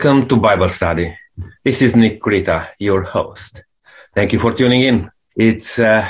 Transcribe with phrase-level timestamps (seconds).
[0.00, 1.14] Welcome to Bible study.
[1.62, 3.64] This is Nick Krita, your host.
[4.14, 5.10] Thank you for tuning in.
[5.36, 6.08] It's uh,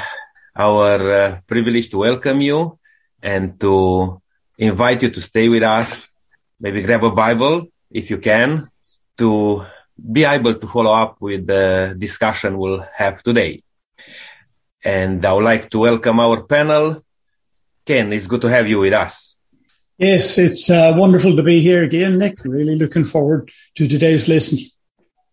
[0.55, 2.79] our uh, privilege to welcome you
[3.21, 4.23] and to
[4.59, 6.17] invite you to stay with us.
[6.61, 8.71] Maybe grab a Bible if you can
[9.19, 9.67] to
[9.99, 13.65] be able to follow up with the discussion we'll have today.
[14.85, 17.05] And I would like to welcome our panel.
[17.85, 19.40] Ken, it's good to have you with us.
[20.01, 22.43] Yes, it's uh, wonderful to be here again, Nick.
[22.43, 24.57] Really looking forward to today's lesson.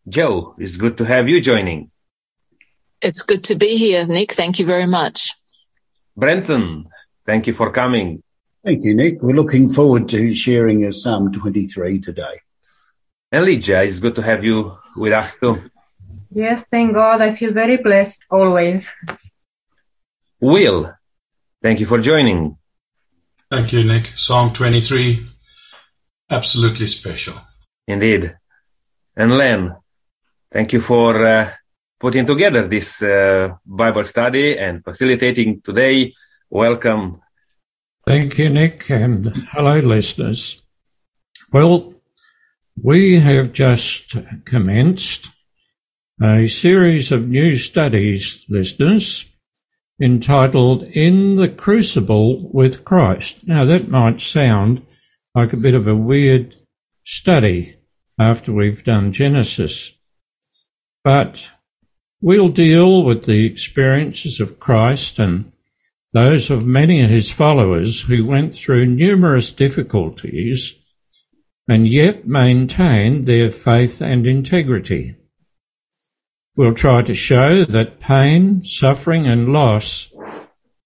[0.09, 1.89] Joe, it's good to have you joining.
[3.01, 4.33] It's good to be here, Nick.
[4.33, 5.31] Thank you very much.
[6.17, 6.89] Brenton,
[7.25, 8.21] thank you for coming.
[8.65, 9.21] Thank you, Nick.
[9.21, 12.41] We're looking forward to sharing your Psalm 23 today.
[13.31, 15.71] And Lydia, it's good to have you with us too.
[16.29, 17.21] Yes, thank God.
[17.21, 18.91] I feel very blessed always.
[20.41, 20.93] Will,
[21.63, 22.57] thank you for joining.
[23.49, 24.11] Thank you, Nick.
[24.15, 25.25] Psalm 23,
[26.29, 27.35] absolutely special.
[27.87, 28.35] Indeed.
[29.15, 29.73] And Len,
[30.51, 31.51] thank you for uh,
[31.99, 36.13] putting together this uh, Bible study and facilitating today.
[36.49, 37.21] Welcome.
[38.05, 40.61] Thank you, Nick, and hello, listeners.
[41.51, 41.93] Well,
[42.81, 45.29] we have just commenced
[46.21, 49.25] a series of new studies, listeners,
[50.01, 53.47] entitled In the Crucible with Christ.
[53.47, 54.85] Now, that might sound
[55.33, 56.55] like a bit of a weird
[57.05, 57.75] study
[58.19, 59.93] after we've done Genesis,
[61.03, 61.51] but
[62.21, 65.51] we'll deal with the experiences of Christ and
[66.13, 70.83] those of many of his followers who went through numerous difficulties
[71.67, 75.16] and yet maintained their faith and integrity.
[76.57, 80.11] We'll try to show that pain, suffering, and loss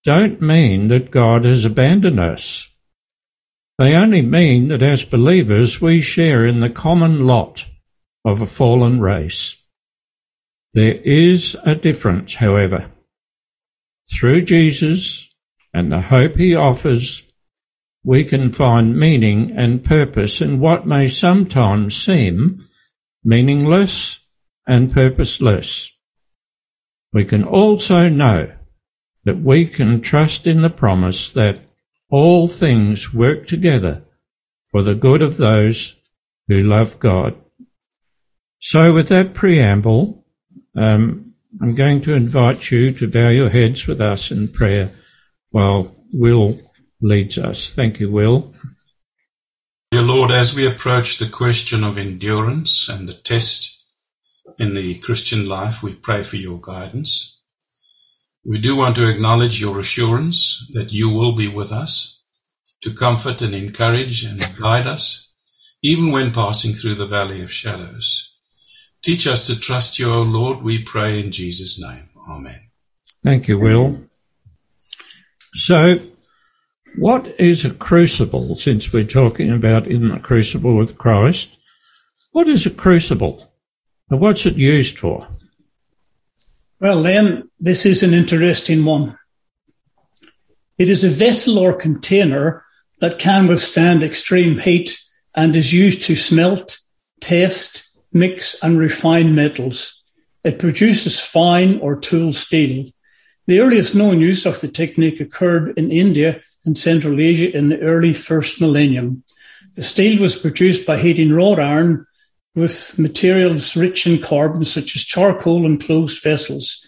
[0.03, 2.67] don't mean that God has abandoned us.
[3.79, 7.69] They only mean that as believers we share in the common lot
[8.25, 9.63] of a fallen race.
[10.73, 12.91] There is a difference, however.
[14.13, 15.29] Through Jesus
[15.73, 17.23] and the hope he offers,
[18.03, 22.61] we can find meaning and purpose in what may sometimes seem
[23.23, 24.20] meaningless
[24.67, 25.91] and purposeless.
[27.13, 28.53] We can also know
[29.25, 31.59] that we can trust in the promise that
[32.09, 34.03] all things work together
[34.69, 35.95] for the good of those
[36.47, 37.35] who love God.
[38.59, 40.25] So, with that preamble,
[40.75, 44.91] um, I'm going to invite you to bow your heads with us in prayer
[45.49, 46.59] while Will
[47.01, 47.69] leads us.
[47.69, 48.53] Thank you, Will.
[49.91, 53.80] Dear Lord, as we approach the question of endurance and the test
[54.59, 57.39] in the Christian life, we pray for your guidance.
[58.43, 62.21] We do want to acknowledge your assurance that you will be with us
[62.81, 65.33] to comfort and encourage and guide us,
[65.83, 68.33] even when passing through the valley of shadows.
[69.03, 72.09] Teach us to trust you, O Lord, we pray in Jesus' name.
[72.29, 72.69] Amen.
[73.23, 74.07] Thank you, Will.
[75.53, 75.99] So,
[76.97, 81.57] what is a crucible, since we're talking about in the crucible with Christ?
[82.31, 83.50] What is a crucible?
[84.11, 85.25] And what's it used for?
[86.81, 89.17] Well, then, this is an interesting one.
[90.77, 92.65] It is a vessel or container
[92.99, 94.99] that can withstand extreme heat
[95.33, 96.77] and is used to smelt,
[97.21, 100.01] test, mix, and refine metals.
[100.43, 102.91] It produces fine or tool steel.
[103.47, 107.79] The earliest known use of the technique occurred in India and Central Asia in the
[107.79, 109.23] early first millennium.
[109.75, 112.05] The steel was produced by heating wrought iron
[112.55, 116.85] with materials rich in carbon, such as charcoal and closed vessels.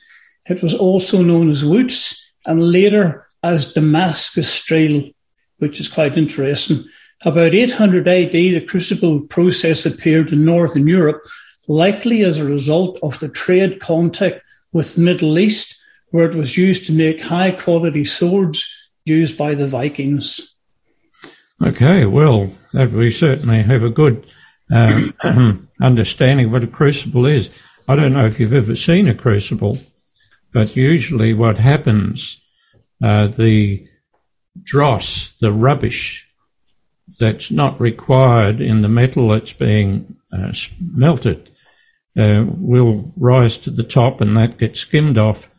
[0.49, 5.09] It was also known as Wootz and later as Damascus steel,
[5.57, 6.85] which is quite interesting.
[7.25, 11.23] About 800 AD, the crucible process appeared in Northern Europe,
[11.67, 14.41] likely as a result of the trade contact
[14.73, 18.67] with the Middle East, where it was used to make high quality swords
[19.05, 20.55] used by the Vikings.
[21.65, 24.25] Okay, well, we certainly have a good
[24.71, 27.49] um, understanding what a crucible is.
[27.87, 29.77] I don't know if you've ever seen a crucible,
[30.53, 32.39] but usually what happens,
[33.03, 33.87] uh, the
[34.61, 36.27] dross, the rubbish
[37.19, 41.49] that's not required in the metal that's being uh, melted,
[42.17, 45.49] uh, will rise to the top and that gets skimmed off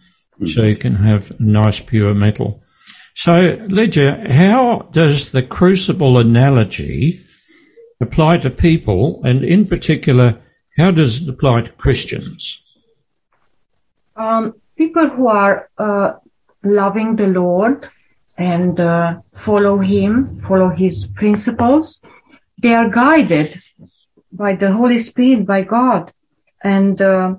[0.40, 0.48] mm.
[0.48, 2.62] so you can have nice pure metal.
[3.16, 7.20] So, Lydia, how does the crucible analogy
[8.00, 10.40] apply to people, and in particular,
[10.76, 12.62] how does it apply to Christians?
[14.16, 16.14] Um, people who are uh,
[16.62, 17.88] loving the Lord
[18.36, 22.00] and uh, follow Him, follow His principles,
[22.58, 23.62] they are guided
[24.32, 26.12] by the Holy Spirit, by God.
[26.62, 27.36] And uh,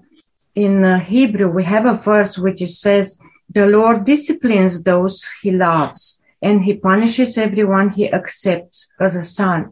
[0.54, 3.18] in uh, Hebrew, we have a verse which says,
[3.50, 9.72] the Lord disciplines those he loves and he punishes everyone he accepts as a son.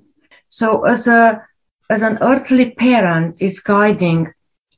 [0.60, 1.42] So as a,
[1.90, 4.32] as an earthly parent is guiding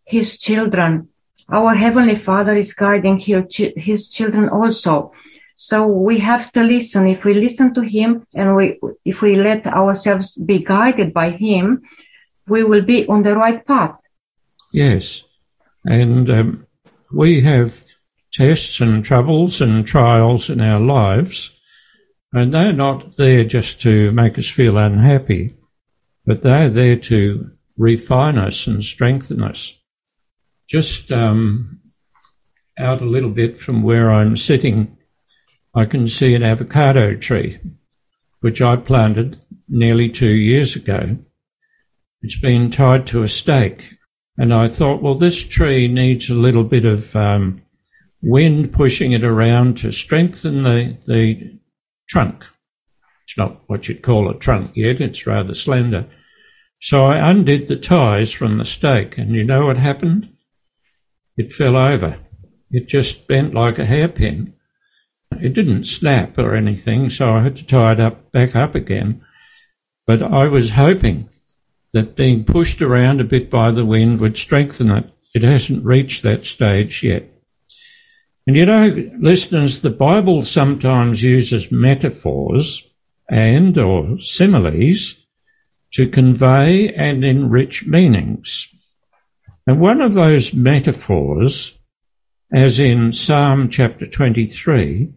[0.05, 1.09] his children,
[1.49, 5.11] our heavenly father is guiding his children also.
[5.57, 7.09] So we have to listen.
[7.09, 11.81] If we listen to him and we, if we let ourselves be guided by him,
[12.47, 13.97] we will be on the right path.
[14.71, 15.23] Yes.
[15.83, 16.67] And um,
[17.13, 17.83] we have
[18.31, 21.51] tests and troubles and trials in our lives,
[22.31, 25.53] and they're not there just to make us feel unhappy,
[26.25, 29.73] but they're there to refine us and strengthen us.
[30.67, 31.79] Just um,
[32.77, 34.97] out a little bit from where I'm sitting,
[35.73, 37.59] I can see an avocado tree,
[38.39, 41.17] which I planted nearly two years ago.
[42.21, 43.93] It's been tied to a stake.
[44.37, 47.61] And I thought, well, this tree needs a little bit of um,
[48.21, 51.59] wind pushing it around to strengthen the, the
[52.09, 52.45] trunk.
[53.25, 56.07] It's not what you'd call a trunk yet, it's rather slender.
[56.79, 60.29] So I undid the ties from the stake, and you know what happened?
[61.35, 62.17] It fell over.
[62.69, 64.53] It just bent like a hairpin.
[65.41, 69.21] It didn't snap or anything, so I had to tie it up back up again.
[70.05, 71.29] But I was hoping
[71.93, 75.09] that being pushed around a bit by the wind would strengthen it.
[75.33, 77.23] It hasn't reached that stage yet.
[78.45, 82.87] And you know, listeners, the Bible sometimes uses metaphors
[83.29, 85.15] and or similes
[85.93, 88.69] to convey and enrich meanings.
[89.67, 91.79] And one of those metaphors,
[92.53, 95.13] as in Psalm chapter 23,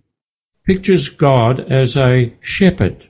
[0.64, 3.08] pictures God as a shepherd.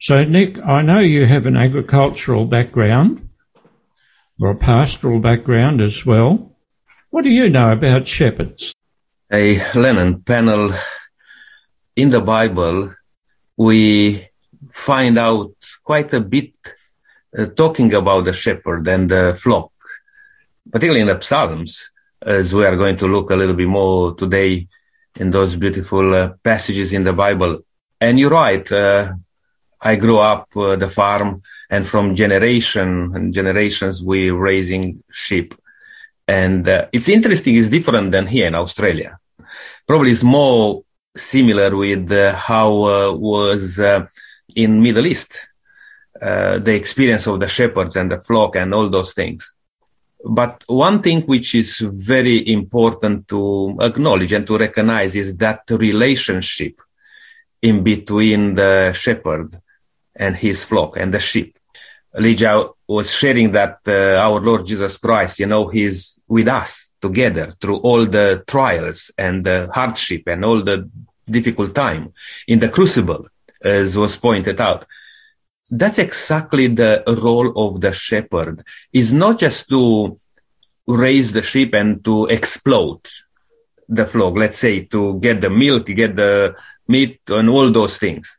[0.00, 3.28] So, Nick, I know you have an agricultural background
[4.40, 6.56] or a pastoral background as well.
[7.10, 8.74] What do you know about shepherds?
[9.32, 10.72] A Lennon panel
[11.96, 12.94] in the Bible,
[13.58, 14.28] we
[14.72, 15.52] find out
[15.82, 16.54] quite a bit
[17.36, 19.72] uh, talking about the shepherd and the flock,
[20.70, 21.90] particularly in the Psalms,
[22.22, 24.68] as we are going to look a little bit more today
[25.16, 27.58] in those beautiful uh, passages in the Bible.
[28.00, 28.70] And you're right.
[28.70, 29.14] Uh,
[29.80, 35.54] I grew up uh, the farm and from generation and generations we raising sheep.
[36.28, 37.56] And uh, it's interesting.
[37.56, 39.18] It's different than here in Australia.
[39.86, 40.84] Probably it's more
[41.16, 44.06] similar with uh, how uh, was uh,
[44.54, 45.48] in Middle East.
[46.20, 49.54] The experience of the shepherds and the flock and all those things.
[50.24, 56.80] But one thing which is very important to acknowledge and to recognize is that relationship
[57.62, 59.60] in between the shepherd
[60.16, 61.56] and his flock and the sheep.
[62.16, 67.52] Elijah was sharing that uh, our Lord Jesus Christ, you know, he's with us together
[67.60, 70.88] through all the trials and the hardship and all the
[71.28, 72.12] difficult time
[72.46, 73.26] in the crucible,
[73.62, 74.86] as was pointed out.
[75.70, 80.16] That's exactly the role of the shepherd is not just to
[80.86, 83.06] raise the sheep and to explode
[83.88, 86.54] the flock, let's say to get the milk, get the
[86.86, 88.38] meat and all those things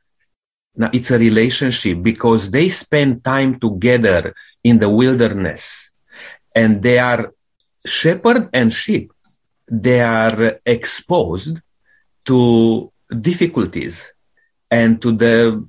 [0.80, 5.92] now it's a relationship because they spend time together in the wilderness
[6.56, 7.34] and they are
[7.86, 9.12] shepherd and sheep.
[9.68, 11.62] They are exposed
[12.26, 14.14] to difficulties
[14.70, 15.68] and to the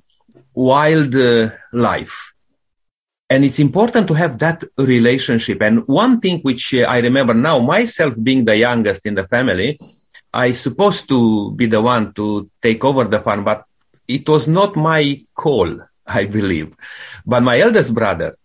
[0.53, 2.33] wild uh, life.
[3.29, 5.61] And it's important to have that relationship.
[5.61, 9.79] And one thing which uh, I remember now, myself being the youngest in the family,
[10.33, 13.65] I supposed to be the one to take over the farm, but
[14.07, 16.75] it was not my call, I believe.
[17.25, 18.35] But my eldest brother,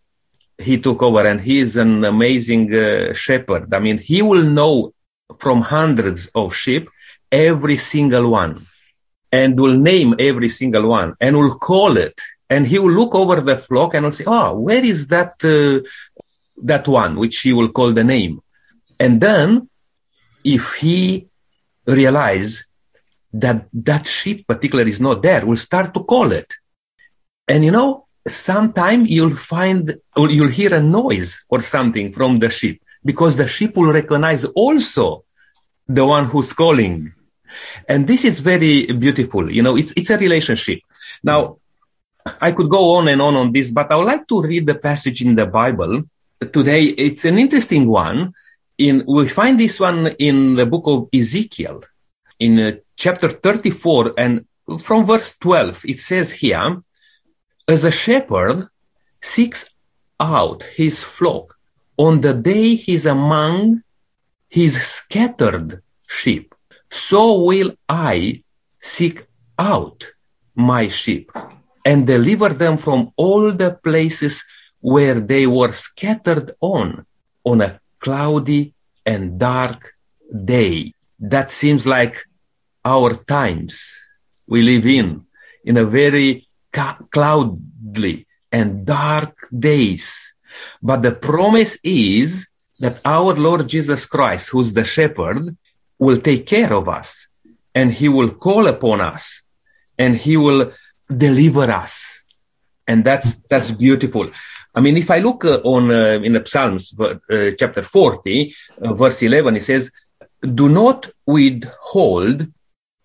[0.59, 3.73] he took over and he is an amazing uh, shepherd.
[3.73, 4.93] I mean, he will know
[5.39, 6.89] from hundreds of sheep
[7.31, 8.67] every single one
[9.33, 12.21] and will name every single one and will call it.
[12.49, 15.87] And he will look over the flock and will say, Oh, where is that, uh,
[16.63, 18.41] that one, which he will call the name.
[18.99, 19.69] And then
[20.45, 21.29] if he
[21.87, 22.65] realize
[23.33, 26.55] that that sheep particular is not there will start to call it
[27.49, 32.51] and you know sometime you'll find or you'll hear a noise or something from the
[32.51, 35.25] sheep because the sheep will recognize also
[35.89, 37.13] the one who's calling.
[37.89, 40.81] And this is very beautiful you know it's it's a relationship.
[41.23, 41.59] Now
[42.41, 44.75] i could go on and on on this but i would like to read the
[44.75, 46.03] passage in the bible.
[46.53, 48.33] Today it's an interesting one.
[48.79, 51.83] In we find this one in the book of ezekiel
[52.39, 54.45] in uh, chapter 34 and
[54.81, 56.83] from verse 12, it says here,
[57.69, 58.69] as a shepherd
[59.23, 59.71] seeks
[60.21, 61.57] out his flock
[61.97, 63.83] on the day he's among
[64.49, 66.55] his scattered sheep.
[66.91, 68.43] So will I
[68.81, 69.27] seek
[69.59, 70.13] out
[70.55, 71.31] my sheep
[71.85, 74.45] and deliver them from all the places
[74.81, 77.05] where they were scattered on,
[77.45, 79.95] on a cloudy and dark
[80.45, 80.93] day.
[81.19, 82.25] That seems like
[82.85, 83.99] our times
[84.47, 85.27] we live in,
[85.65, 86.46] in a very
[87.11, 90.35] cloudly and dark days.
[90.83, 95.57] But the promise is that our Lord Jesus Christ, who's the shepherd,
[95.99, 97.29] will take care of us
[97.75, 99.43] and he will call upon us
[99.99, 100.73] and he will
[101.09, 102.23] deliver us.
[102.87, 104.31] And that's, that's beautiful.
[104.75, 107.15] I mean, if I look uh, on uh, in the Psalms, uh,
[107.59, 109.91] chapter 40, uh, verse 11, it says,
[110.55, 112.47] do not withhold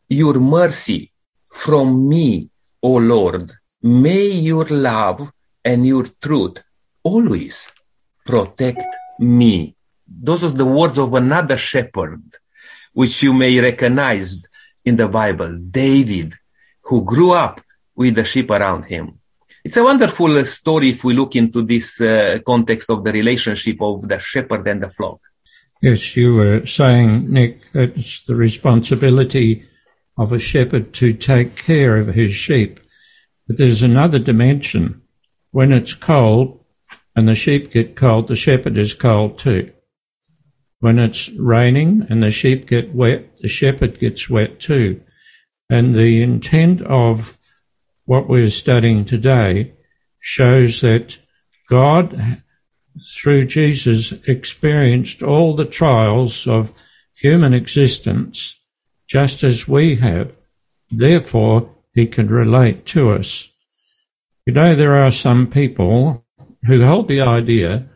[0.09, 1.11] your mercy
[1.49, 2.49] from me,
[2.83, 3.53] O Lord.
[3.83, 5.31] May your love
[5.65, 6.57] and your truth
[7.03, 7.71] always
[8.25, 8.83] protect
[9.19, 9.75] me.
[10.07, 12.21] Those are the words of another shepherd,
[12.93, 14.39] which you may recognize
[14.85, 16.33] in the Bible, David,
[16.81, 17.61] who grew up
[17.95, 19.19] with the sheep around him.
[19.63, 24.07] It's a wonderful story if we look into this uh, context of the relationship of
[24.07, 25.19] the shepherd and the flock.
[25.81, 29.65] Yes, you were saying, Nick, it's the responsibility
[30.17, 32.79] of a shepherd to take care of his sheep.
[33.51, 35.01] But there's another dimension.
[35.51, 36.63] When it's cold
[37.17, 39.73] and the sheep get cold, the shepherd is cold too.
[40.79, 45.01] When it's raining and the sheep get wet, the shepherd gets wet too.
[45.69, 47.37] And the intent of
[48.05, 49.73] what we're studying today
[50.17, 51.19] shows that
[51.67, 52.41] God,
[53.13, 56.71] through Jesus, experienced all the trials of
[57.17, 58.61] human existence
[59.09, 60.37] just as we have.
[60.89, 63.51] Therefore, he can relate to us.
[64.45, 66.25] You know, there are some people
[66.65, 67.87] who hold the idea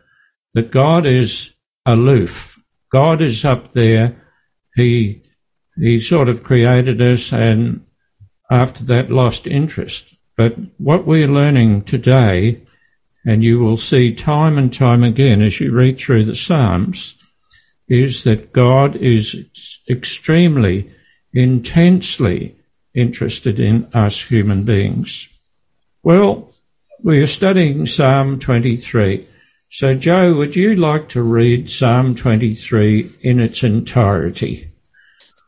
[0.54, 2.60] that God is aloof.
[2.90, 4.22] God is up there.
[4.74, 5.22] He,
[5.76, 7.84] he sort of created us and
[8.50, 10.14] after that lost interest.
[10.36, 12.62] But what we're learning today,
[13.24, 17.16] and you will see time and time again as you read through the Psalms,
[17.88, 19.36] is that God is
[19.88, 20.90] extremely,
[21.32, 22.55] intensely
[22.96, 25.28] interested in us human beings.
[26.02, 26.52] Well,
[27.02, 29.26] we are studying Psalm 23.
[29.68, 34.72] So, Joe, would you like to read Psalm 23 in its entirety?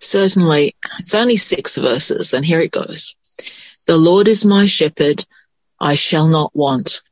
[0.01, 0.75] Certainly.
[1.01, 3.17] It's only six verses, and here it goes.
[3.87, 5.25] The Lord is my shepherd,
[5.81, 7.03] I shall not want.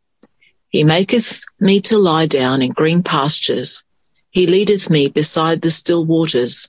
[0.68, 3.84] He maketh me to lie down in green pastures.
[4.30, 6.68] He leadeth me beside the still waters.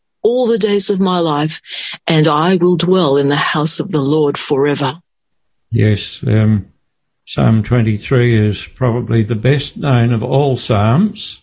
[0.23, 1.61] all the days of my life,
[2.07, 5.01] and I will dwell in the house of the Lord forever.
[5.69, 6.71] Yes, um,
[7.25, 11.41] Psalm 23 is probably the best known of all Psalms,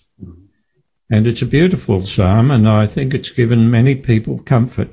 [1.10, 4.90] and it's a beautiful psalm, and I think it's given many people comfort.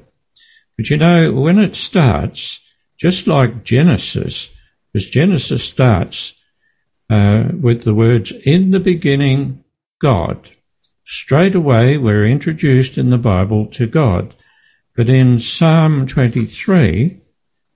[0.77, 2.61] But you know, when it starts,
[2.97, 4.49] just like Genesis,
[4.93, 6.33] because Genesis starts
[7.09, 9.63] uh, with the words, in the beginning,
[9.99, 10.54] God.
[11.05, 14.33] Straight away, we're introduced in the Bible to God.
[14.95, 17.21] But in Psalm 23,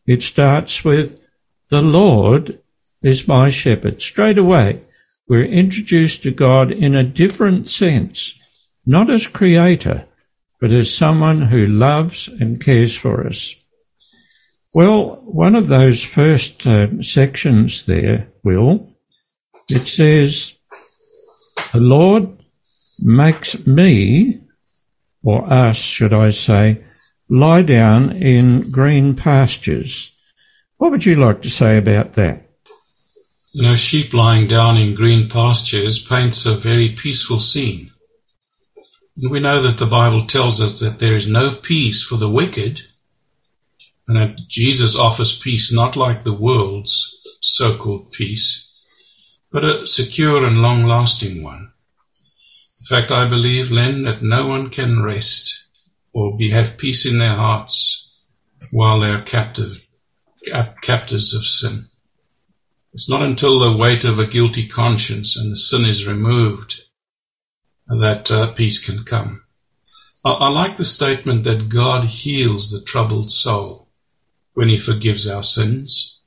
[0.07, 1.19] it starts with,
[1.69, 2.59] the Lord
[3.03, 4.01] is my shepherd.
[4.01, 4.81] Straight away,
[5.27, 8.39] we're introduced to God in a different sense,
[8.83, 10.07] not as creator,
[10.59, 13.55] but as someone who loves and cares for us.
[14.73, 18.95] Well, one of those first uh, sections there, Will,
[19.69, 20.55] it says,
[21.73, 22.38] The Lord
[23.01, 24.41] makes me,
[25.23, 26.83] or us, should I say,
[27.29, 30.11] lie down in green pastures.
[30.77, 32.49] What would you like to say about that?
[33.51, 37.91] You know, sheep lying down in green pastures paints a very peaceful scene.
[39.17, 42.81] We know that the Bible tells us that there is no peace for the wicked,
[44.07, 48.71] and that Jesus offers peace not like the world's so called peace,
[49.51, 51.73] but a secure and long lasting one.
[52.89, 55.67] Fact, I believe, Len, that no one can rest
[56.11, 58.09] or be, have peace in their hearts
[58.71, 59.85] while they are captive,
[60.47, 61.87] cap, captives of sin.
[62.91, 66.81] It's not until the weight of a guilty conscience and the sin is removed
[67.87, 69.43] that uh, peace can come.
[70.25, 73.87] I, I like the statement that God heals the troubled soul
[74.55, 76.21] when He forgives our sins.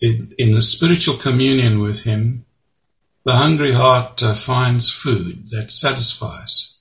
[0.00, 2.46] In, in a spiritual communion with Him,
[3.24, 6.76] the hungry heart uh, finds food that satisfies.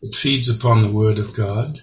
[0.00, 1.82] It feeds upon the Word of God,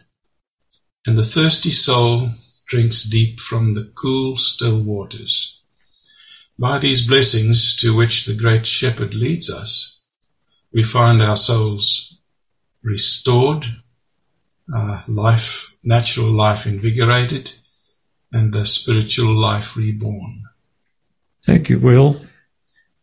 [1.06, 2.32] and the thirsty soul
[2.68, 5.62] drinks deep from the cool, still waters.
[6.58, 10.02] By these blessings to which the great shepherd leads us,
[10.74, 12.18] we find our souls
[12.84, 13.66] restored,
[14.74, 17.54] uh, life, natural life invigorated,
[18.34, 20.44] and the spiritual life reborn.
[21.44, 22.22] Thank you, Will.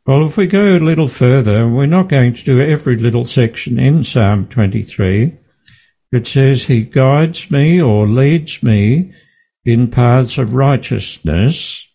[0.07, 3.81] Well, if we go a little further, we're not going to do every little section
[3.81, 5.37] in Psalm 23.
[6.13, 9.13] It says, He guides me or leads me
[9.65, 11.89] in paths of righteousness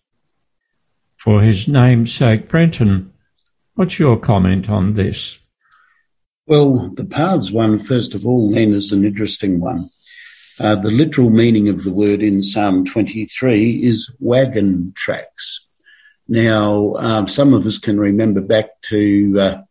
[1.15, 2.50] for His name's sake.
[2.50, 3.13] Brenton,
[3.75, 5.39] what's your comment on this?
[6.46, 9.89] Well, the paths one, first of all, then is an interesting one.
[10.60, 15.65] Uh, the literal meaning of the word in Psalm 23 is wagon tracks.
[16.32, 19.62] Now, um, some of us can remember back to uh,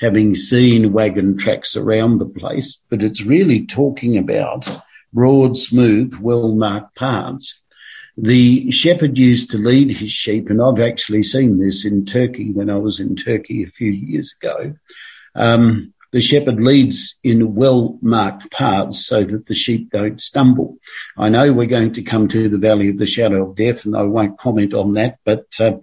[0.00, 4.66] having seen wagon tracks around the place, but it's really talking about
[5.12, 7.60] broad, smooth, well marked paths.
[8.16, 12.70] The shepherd used to lead his sheep, and I've actually seen this in Turkey when
[12.70, 14.74] I was in Turkey a few years ago.
[15.34, 20.78] Um, the shepherd leads in well marked paths so that the sheep don't stumble.
[21.16, 23.96] I know we're going to come to the valley of the shadow of death, and
[23.96, 25.78] I won't comment on that, but uh,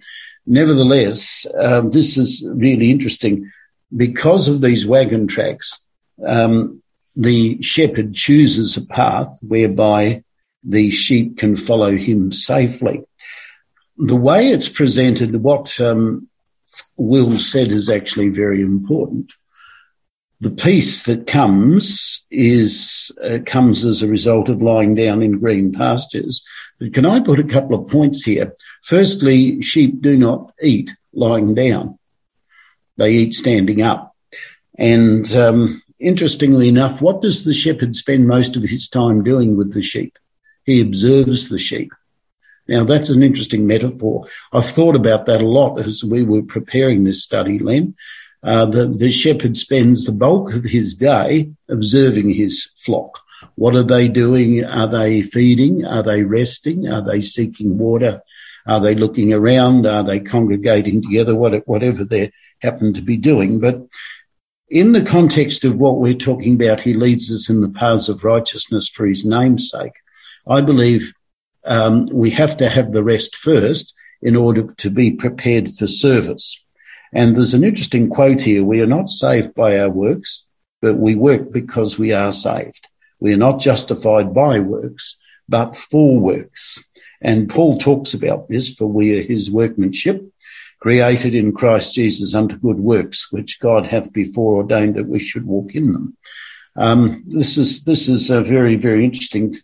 [0.46, 3.52] nevertheless, um, this is really interesting.
[3.96, 5.80] Because of these wagon tracks,
[6.26, 6.82] um,
[7.16, 10.24] the shepherd chooses a path whereby
[10.64, 13.04] the sheep can follow him safely.
[13.98, 16.28] The way it's presented, what um,
[16.98, 19.32] Will said is actually very important
[20.42, 25.72] the peace that comes is uh, comes as a result of lying down in green
[25.72, 26.44] pastures.
[26.80, 28.54] But can I put a couple of points here?
[28.84, 31.98] Firstly, sheep do not eat lying down;
[32.98, 34.16] they eat standing up.
[34.78, 39.74] And um, interestingly enough, what does the shepherd spend most of his time doing with
[39.74, 40.18] the sheep?
[40.66, 41.92] He observes the sheep.
[42.68, 44.28] Now, that's an interesting metaphor.
[44.54, 47.96] I've thought about that a lot as we were preparing this study, Len.
[48.44, 53.20] Uh, the, the shepherd spends the bulk of his day observing his flock.
[53.56, 54.64] What are they doing?
[54.66, 55.86] Are they feeding?
[55.86, 56.88] Are they resting?
[56.88, 58.22] Are they seeking water?
[58.66, 59.86] Are they looking around?
[59.86, 61.36] Are they congregating together?
[61.36, 63.60] Whatever they happen to be doing.
[63.60, 63.86] But
[64.70, 68.24] in the context of what we're talking about, he leads us in the paths of
[68.24, 69.94] righteousness for his name's sake.
[70.48, 71.14] I believe
[71.66, 76.63] um, we have to have the rest first in order to be prepared for service.
[77.14, 78.64] And there's an interesting quote here.
[78.64, 80.48] We are not saved by our works,
[80.82, 82.88] but we work because we are saved.
[83.20, 86.84] We are not justified by works, but for works.
[87.22, 90.26] And Paul talks about this, for we are his workmanship,
[90.82, 95.46] created in Christ Jesus unto good works, which God hath before ordained that we should
[95.46, 96.18] walk in them.
[96.76, 99.56] Um, this is this is a very very interesting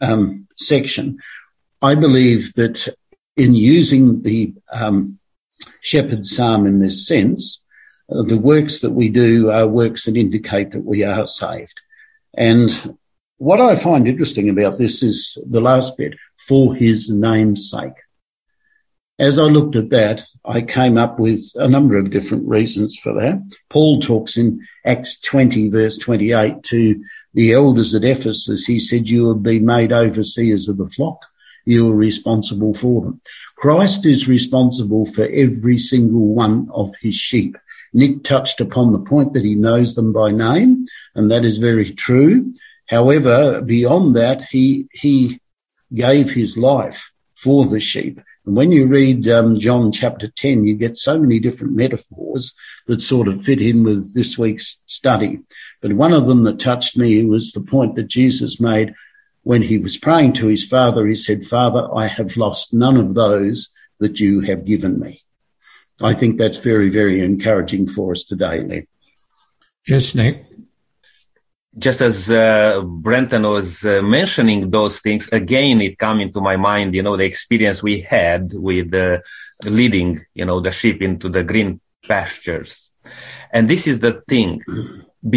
[0.00, 1.18] um, section.
[1.80, 2.94] I believe that
[3.36, 5.18] in using the um,
[5.86, 7.62] shepherd's psalm in this sense.
[8.10, 11.80] Uh, the works that we do are works that indicate that we are saved.
[12.36, 12.96] And
[13.38, 17.92] what I find interesting about this is the last bit, for his name's sake.
[19.18, 23.14] As I looked at that, I came up with a number of different reasons for
[23.14, 23.40] that.
[23.70, 28.66] Paul talks in Acts 20 verse 28 to the elders at Ephesus.
[28.66, 31.26] He said, you will be made overseers of the flock.
[31.64, 33.20] You are responsible for them.
[33.56, 37.56] Christ is responsible for every single one of his sheep.
[37.92, 41.92] Nick touched upon the point that he knows them by name, and that is very
[41.92, 42.54] true.
[42.88, 45.40] However, beyond that, he, he
[45.94, 48.20] gave his life for the sheep.
[48.44, 52.54] And when you read um, John chapter 10, you get so many different metaphors
[52.86, 55.40] that sort of fit in with this week's study.
[55.80, 58.94] But one of them that touched me was the point that Jesus made
[59.46, 63.14] when he was praying to his father, he said, Father, I have lost none of
[63.14, 65.22] those that you have given me.
[66.00, 68.88] I think that's very, very encouraging for us today, Lee.
[69.86, 70.44] Yes, Nick.
[71.78, 76.96] Just as uh, Brenton was uh, mentioning those things, again, it came into my mind,
[76.96, 79.20] you know, the experience we had with uh,
[79.62, 82.90] leading, you know, the sheep into the green pastures.
[83.52, 84.60] And this is the thing.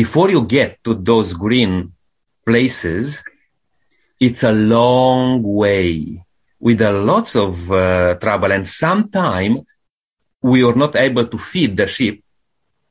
[0.01, 1.93] Before you get to those green
[2.43, 3.23] places,
[4.19, 6.23] it's a long way.
[6.59, 9.61] With a lots of uh, trouble and sometimes
[10.41, 12.23] we are not able to feed the sheep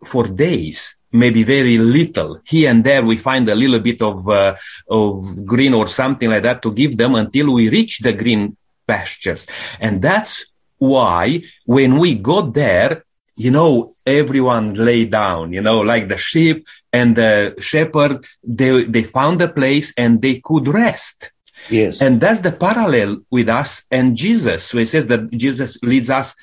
[0.04, 2.40] for days maybe very little.
[2.44, 4.56] Here and there we find a little bit of uh,
[4.88, 9.46] of green or something like that to give them until we reach the green pastures.
[9.80, 10.46] And that's
[10.78, 13.04] why when we got there
[13.38, 19.02] you know everyone lay down you know like the sheep and the shepherd they they
[19.02, 21.32] found a place and they could rest.
[21.70, 22.00] Yes.
[22.00, 26.34] and that's the parallel with us and jesus where it says that jesus leads us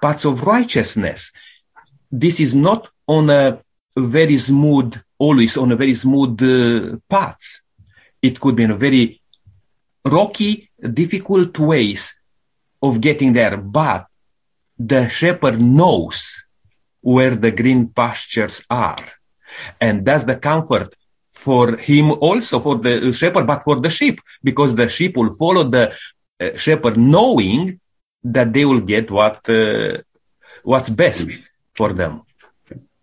[0.00, 1.32] paths of righteousness.
[2.10, 3.60] This is not on a
[3.96, 7.60] very smooth always on a very smooth uh, path.
[8.20, 9.20] It could be in a very
[10.04, 12.20] rocky difficult ways
[12.82, 14.06] of getting there but
[14.78, 16.44] the shepherd knows
[17.00, 19.04] where the green pastures are
[19.80, 20.94] and that's the comfort
[21.32, 25.64] for him also for the shepherd but for the sheep because the sheep will follow
[25.64, 25.94] the
[26.40, 27.80] uh, shepherd knowing
[28.22, 29.98] that they will get what uh,
[30.62, 31.28] what's best
[31.76, 32.22] for them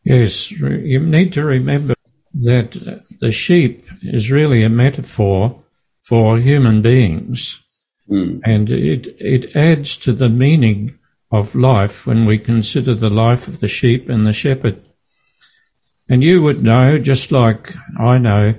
[0.03, 1.93] Yes, you need to remember
[2.33, 5.61] that uh, the sheep is really a metaphor
[6.01, 7.63] for human beings,
[8.09, 8.41] Mm.
[8.43, 10.97] and it, it adds to the meaning
[11.31, 14.81] of life when we consider the life of the sheep and the shepherd.
[16.07, 18.55] And you would know, just like I know,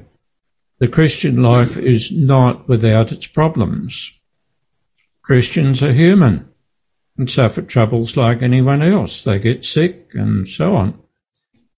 [0.78, 4.12] the Christian life is not without its problems.
[5.22, 6.48] Christians are human
[7.18, 9.24] and suffer troubles like anyone else.
[9.24, 10.98] They get sick and so on.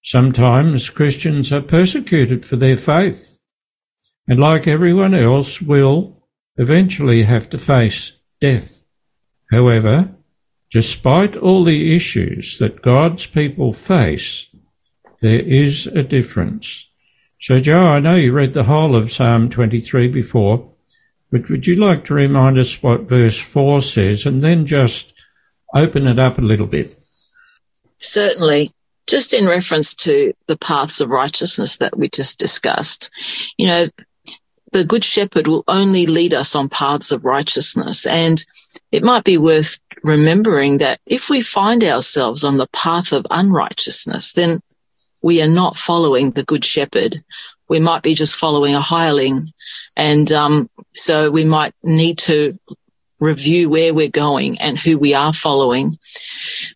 [0.04, 3.38] Sometimes Christians are persecuted for their faith,
[4.28, 6.22] and like everyone else, will
[6.56, 8.84] eventually have to face death.
[9.50, 10.10] However,
[10.72, 14.48] despite all the issues that God's people face,
[15.20, 16.88] there is a difference.
[17.38, 20.72] So, Joe, I know you read the whole of Psalm 23 before,
[21.30, 25.12] but would you like to remind us what verse 4 says and then just
[25.74, 26.98] open it up a little bit?
[27.98, 28.72] Certainly.
[29.08, 33.10] Just in reference to the paths of righteousness that we just discussed,
[33.58, 33.86] you know,
[34.70, 38.06] the good shepherd will only lead us on paths of righteousness.
[38.06, 38.42] And
[38.92, 44.32] it might be worth remembering that if we find ourselves on the path of unrighteousness,
[44.32, 44.60] then
[45.22, 47.22] we are not following the good shepherd.
[47.68, 49.52] We might be just following a hireling.
[49.96, 52.58] And um, so we might need to
[53.20, 55.98] review where we're going and who we are following.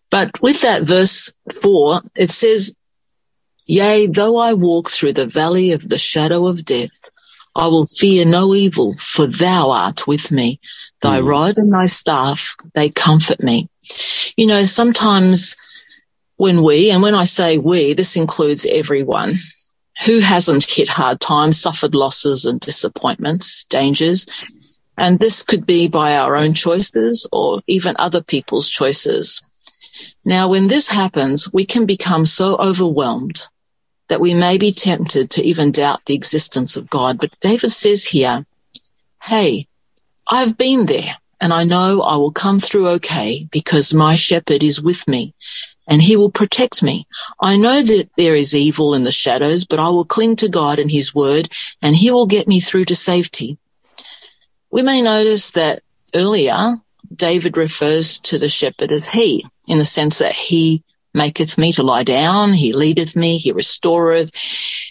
[0.09, 2.73] But with that verse four, it says,
[3.67, 7.11] Yea, though I walk through the valley of the shadow of death,
[7.53, 10.61] I will fear no evil, for thou art with me.
[11.01, 11.27] Thy Mm.
[11.27, 13.69] rod and thy staff, they comfort me.
[14.35, 15.55] You know, sometimes
[16.37, 19.35] when we, and when I say we, this includes everyone
[20.05, 24.25] who hasn't hit hard times, suffered losses and disappointments, dangers,
[24.97, 29.41] and this could be by our own choices or even other people's choices.
[30.25, 33.47] Now, when this happens, we can become so overwhelmed
[34.09, 37.19] that we may be tempted to even doubt the existence of God.
[37.19, 38.45] But David says here,
[39.21, 39.67] Hey,
[40.29, 44.81] I've been there and I know I will come through okay because my shepherd is
[44.81, 45.33] with me
[45.87, 47.07] and he will protect me.
[47.39, 50.79] I know that there is evil in the shadows, but I will cling to God
[50.79, 51.49] and his word
[51.81, 53.57] and he will get me through to safety.
[54.69, 55.81] We may notice that
[56.13, 56.77] earlier
[57.15, 61.83] David refers to the shepherd as he in the sense that he maketh me to
[61.83, 62.53] lie down.
[62.53, 63.37] He leadeth me.
[63.37, 64.31] He restoreth.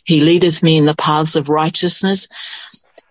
[0.04, 2.26] He leadeth me in the paths of righteousness.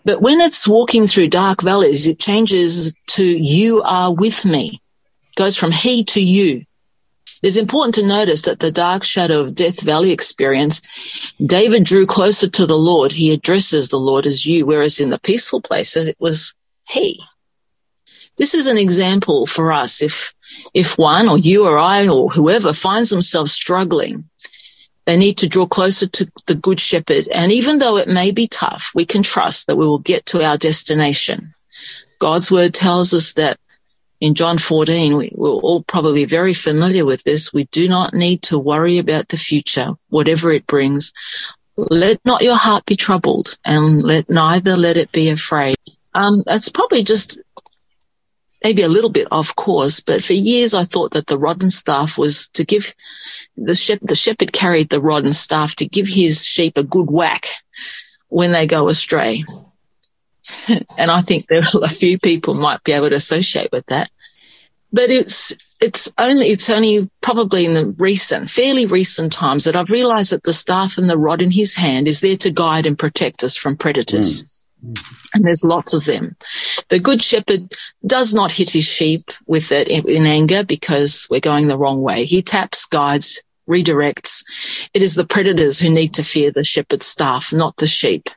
[0.06, 4.80] But when it's walking through dark valleys, it changes to you are with me.
[5.30, 6.63] It goes from he to you.
[7.41, 10.82] It's important to notice that the dark shadow of Death Valley experience,
[11.44, 13.12] David drew closer to the Lord.
[13.12, 16.56] He addresses the Lord as you, whereas in the peaceful places, it was
[16.88, 17.20] he.
[18.38, 20.02] This is an example for us.
[20.02, 20.34] If,
[20.74, 24.30] if one or you or I or whoever finds themselves struggling,
[25.06, 27.28] they need to draw closer to the good shepherd.
[27.28, 30.44] And even though it may be tough, we can trust that we will get to
[30.44, 31.54] our destination.
[32.20, 33.60] God's word tells us that
[34.22, 37.54] in John 14, we, we're all probably very familiar with this.
[37.54, 41.12] We do not need to worry about the future, whatever it brings.
[41.78, 45.76] Let not your heart be troubled and let neither let it be afraid.
[46.13, 47.41] Um, that's probably just
[48.65, 51.71] maybe a little bit off course, but for years I thought that the rod and
[51.71, 52.95] staff was to give
[53.56, 57.08] the shepherd, the shepherd carried the rod and staff to give his sheep a good
[57.08, 57.45] whack
[58.28, 59.45] when they go astray.
[60.97, 64.10] and I think there a few people might be able to associate with that.
[64.91, 69.91] But it's, it's only, it's only probably in the recent, fairly recent times that I've
[69.91, 72.97] realized that the staff and the rod in his hand is there to guide and
[72.97, 74.41] protect us from predators.
[74.41, 74.55] Hmm.
[75.34, 76.36] And there's lots of them.
[76.89, 77.74] The good shepherd
[78.06, 82.02] does not hit his sheep with it in, in anger because we're going the wrong
[82.02, 82.26] way.
[82.26, 84.43] He taps, guides, redirects.
[84.93, 88.30] It is the predators who need to fear the shepherd's staff, not the sheep.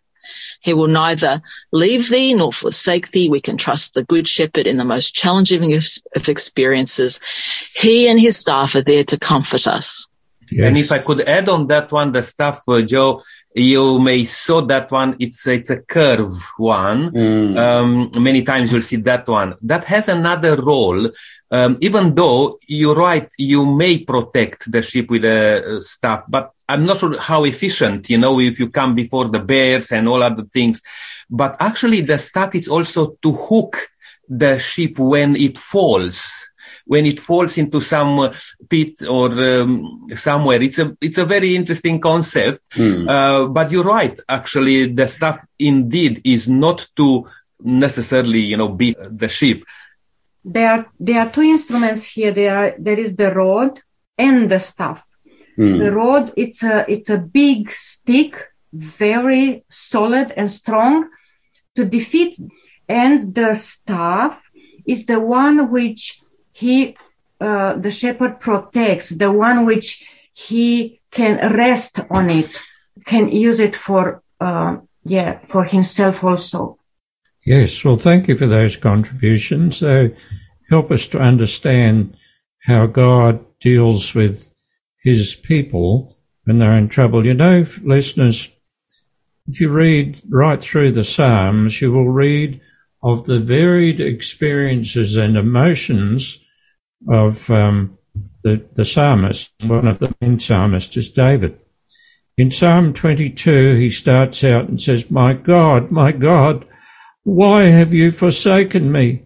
[0.61, 1.41] He will neither
[1.73, 3.31] leave thee nor forsake thee.
[3.31, 7.21] We can trust the good shepherd in the most challenging of experiences.
[7.75, 10.09] He and his staff are there to comfort us.
[10.51, 10.67] Yes.
[10.67, 13.23] And if I could add on that one, the staff, uh, Joe,
[13.55, 15.17] you may saw that one.
[15.19, 17.11] It's it's a curve one.
[17.11, 17.59] Mm.
[17.59, 19.55] Um, many times you'll see that one.
[19.63, 21.11] That has another role.
[21.51, 26.53] Um, even though you're right, you may protect the ship with the uh, stuff, but
[26.69, 28.11] I'm not sure how efficient.
[28.11, 30.83] You know, if you come before the bears and all other things,
[31.31, 33.79] but actually the stuff is also to hook
[34.29, 36.48] the ship when it falls
[36.89, 38.35] when it falls into some uh,
[38.69, 40.61] pit or um, somewhere.
[40.61, 42.61] It's a it's a very interesting concept.
[42.71, 43.09] Mm.
[43.09, 44.19] Uh, but you're right.
[44.29, 47.29] Actually, the stuff indeed is not to
[47.61, 49.65] necessarily you know beat the sheep.
[50.45, 52.33] There are there are two instruments here.
[52.33, 53.81] There are, there is the rod
[54.17, 55.03] and the staff.
[55.59, 55.79] Mm.
[55.79, 58.33] The rod it's a it's a big stick,
[58.73, 61.11] very solid and strong
[61.77, 62.35] to defeat,
[62.89, 64.41] and the staff
[64.87, 66.23] is the one which
[66.59, 66.97] he
[67.41, 72.51] uh, the shepherd protects the one which he can rest on it
[73.07, 76.79] can use it for uh, yeah for himself also.
[77.47, 79.79] Yes well thank you for those contributions.
[79.79, 80.17] They
[80.69, 82.17] help us to understand
[82.65, 84.53] how god deals with
[85.05, 87.25] his people when they're in trouble.
[87.25, 88.49] You know listeners
[89.47, 92.61] if you read right through the psalms you will read
[93.01, 96.45] of the varied experiences and emotions
[97.07, 97.99] of um,
[98.43, 99.53] the, the psalmist.
[99.63, 101.59] One of the main psalmists is David.
[102.37, 106.65] In Psalm 22, he starts out and says, My God, my God,
[107.25, 109.25] why have you forsaken me?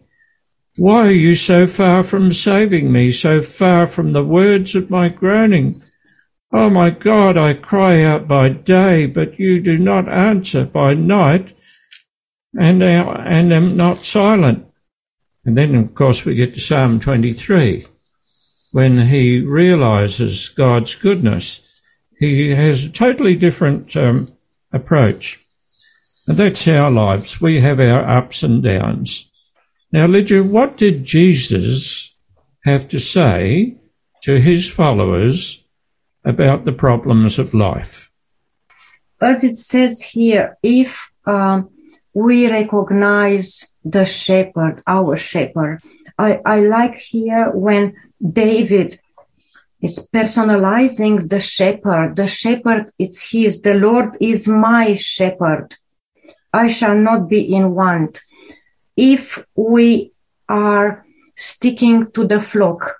[0.76, 5.10] Why are you so far from saving me, so far from the words of my
[5.10, 5.82] groaning?
[6.50, 11.54] Oh my God, I cry out by day, but you do not answer by night,
[12.54, 14.66] and, and am not silent.
[15.44, 17.86] And then, of course, we get to Psalm 23.
[18.70, 21.60] When he realizes God's goodness,
[22.18, 24.28] he has a totally different um,
[24.72, 25.44] approach.
[26.26, 27.40] And that's our lives.
[27.40, 29.28] We have our ups and downs.
[29.90, 32.14] Now, Lydia, what did Jesus
[32.64, 33.76] have to say
[34.22, 35.64] to his followers
[36.24, 38.10] about the problems of life?
[39.20, 41.70] As it says here, if um,
[42.14, 45.80] we recognize the shepherd, our shepherd.
[46.18, 49.00] I, I like here when David
[49.80, 52.16] is personalizing the shepherd.
[52.16, 53.60] The shepherd it's his.
[53.62, 55.76] The Lord is my shepherd.
[56.52, 58.22] I shall not be in want.
[58.96, 60.12] If we
[60.48, 62.96] are sticking to the flock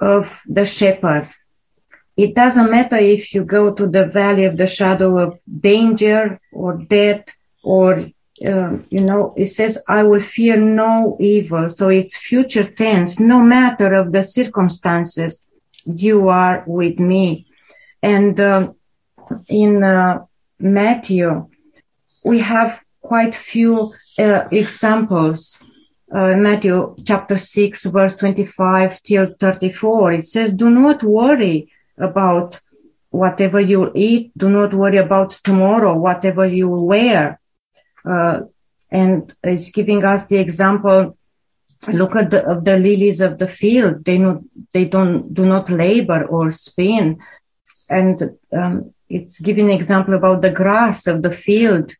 [0.00, 1.28] of the shepherd,
[2.16, 6.78] it doesn't matter if you go to the valley of the shadow of danger or
[6.78, 7.26] death
[7.62, 8.10] or
[8.44, 11.70] um, you know, it says, I will fear no evil.
[11.70, 13.20] So it's future tense.
[13.20, 15.44] No matter of the circumstances,
[15.86, 17.46] you are with me.
[18.02, 18.72] And uh,
[19.48, 20.24] in uh,
[20.58, 21.48] Matthew,
[22.24, 25.62] we have quite few uh, examples.
[26.12, 30.12] Uh, Matthew chapter 6, verse 25 till 34.
[30.12, 32.60] It says, do not worry about
[33.10, 34.32] whatever you eat.
[34.36, 37.40] Do not worry about tomorrow, whatever you wear
[38.04, 41.16] and it's giving us the example
[41.88, 44.04] look at the, of the lilies of the field.
[44.04, 44.40] They not
[44.72, 47.18] they don't do not labor or spin.
[47.88, 51.94] And um, it's giving an example about the grass of the field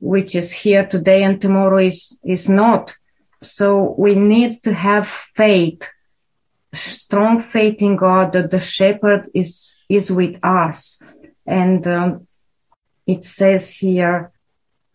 [0.00, 2.96] which is here today and tomorrow is is not.
[3.40, 5.90] So we need to have faith
[6.74, 11.00] strong faith in god that the shepherd is is with us.
[11.46, 12.26] And um,
[13.06, 14.32] it says here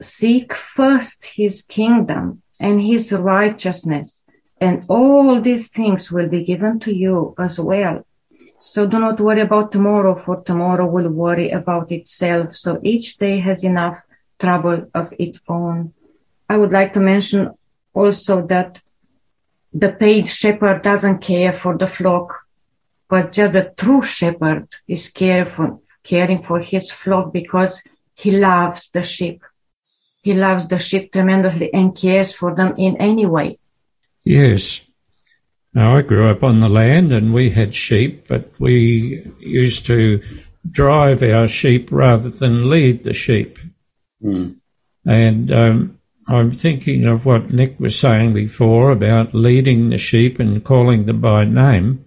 [0.01, 4.25] seek first his kingdom and his righteousness,
[4.59, 8.05] and all these things will be given to you as well.
[8.59, 12.57] So do not worry about tomorrow, for tomorrow will worry about itself.
[12.57, 13.97] So each day has enough
[14.39, 15.93] trouble of its own.
[16.49, 17.51] I would like to mention
[17.93, 18.81] also that
[19.73, 22.47] the paid shepherd doesn't care for the flock,
[23.09, 27.83] but just the true shepherd is careful, caring for his flock because
[28.15, 29.43] he loves the sheep
[30.27, 33.57] he loves the sheep tremendously and cares for them in any way.
[34.25, 34.81] Yes.
[35.73, 40.21] Now, I grew up on the land and we had sheep, but we used to
[40.69, 43.57] drive our sheep rather than lead the sheep.
[44.21, 44.57] Mm.
[45.05, 50.61] And um, I'm thinking of what Nick was saying before about leading the sheep and
[50.61, 52.05] calling them by name.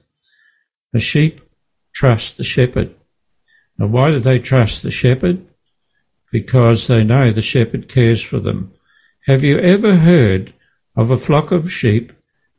[0.92, 1.40] The sheep
[1.94, 2.94] trust the shepherd.
[3.78, 5.46] Now, why do they trust the shepherd?
[6.32, 8.72] Because they know the shepherd cares for them.
[9.26, 10.54] Have you ever heard
[10.96, 12.12] of a flock of sheep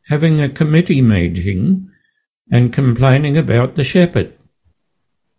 [0.08, 1.90] having a committee meeting
[2.52, 4.34] and complaining about the shepherd?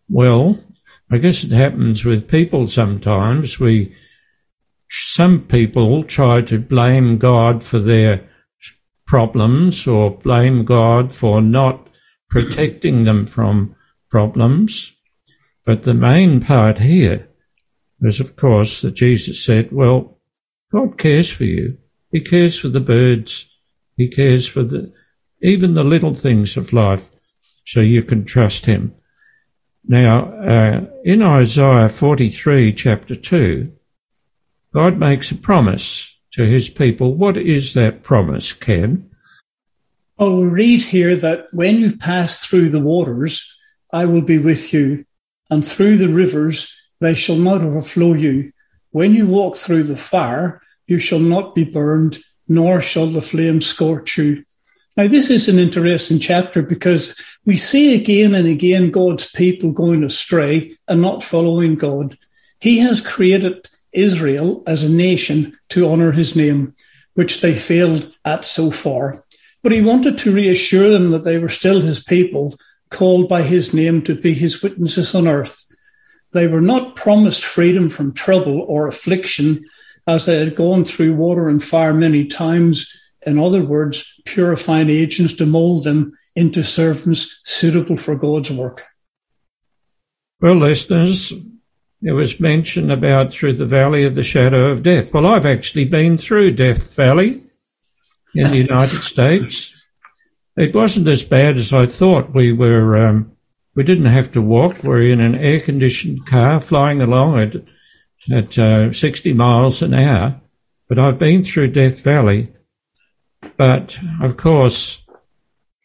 [0.08, 0.62] Well,
[1.10, 3.60] I guess it happens with people sometimes.
[3.60, 3.94] We,
[4.88, 8.28] some people try to blame God for their
[9.06, 11.86] problems or blame God for not
[12.30, 13.76] protecting them from
[14.10, 14.92] problems.
[15.66, 17.28] But the main part here
[18.02, 20.18] is, of course, that Jesus said, well,
[20.72, 21.78] God cares for you.
[22.10, 23.48] He cares for the birds.
[23.96, 24.92] He cares for the,
[25.40, 27.10] even the little things of life,
[27.64, 28.94] so you can trust Him.
[29.84, 33.72] Now, uh, in Isaiah 43, chapter 2,
[34.72, 37.14] God makes a promise to his people.
[37.14, 39.10] What is that promise, Ken?
[40.16, 43.44] Well, we read here that when you pass through the waters,
[43.92, 45.04] I will be with you,
[45.50, 48.52] and through the rivers, they shall not overflow you.
[48.90, 53.60] When you walk through the fire, you shall not be burned, nor shall the flame
[53.60, 54.44] scorch you.
[54.96, 60.04] Now, this is an interesting chapter because we see again and again God's people going
[60.04, 62.18] astray and not following God.
[62.60, 66.74] He has created Israel as a nation to honor his name,
[67.14, 69.24] which they failed at so far.
[69.62, 72.58] But he wanted to reassure them that they were still his people,
[72.90, 75.64] called by his name to be his witnesses on earth.
[76.32, 79.64] They were not promised freedom from trouble or affliction
[80.06, 82.86] as they had gone through water and fire many times
[83.26, 88.84] in other words, purifying agents to mold them into servants suitable for God's work.
[90.40, 91.32] Well, listeners,
[92.02, 95.14] it was mentioned about through the valley of the shadow of death.
[95.14, 97.42] Well, I've actually been through Death Valley
[98.34, 99.72] in the United States.
[100.56, 102.34] It wasn't as bad as I thought.
[102.34, 103.36] We were, um,
[103.74, 104.82] we didn't have to walk.
[104.82, 107.56] We're in an air conditioned car flying along at,
[108.30, 110.40] at uh, 60 miles an hour.
[110.88, 112.52] But I've been through Death Valley
[113.56, 115.02] but of course,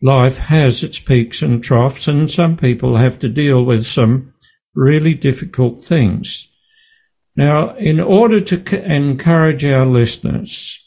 [0.02, 4.34] life has its peaks and troughs, and some people have to deal with some
[4.76, 6.50] really difficult things.
[7.36, 10.84] Now, in order to encourage our listeners,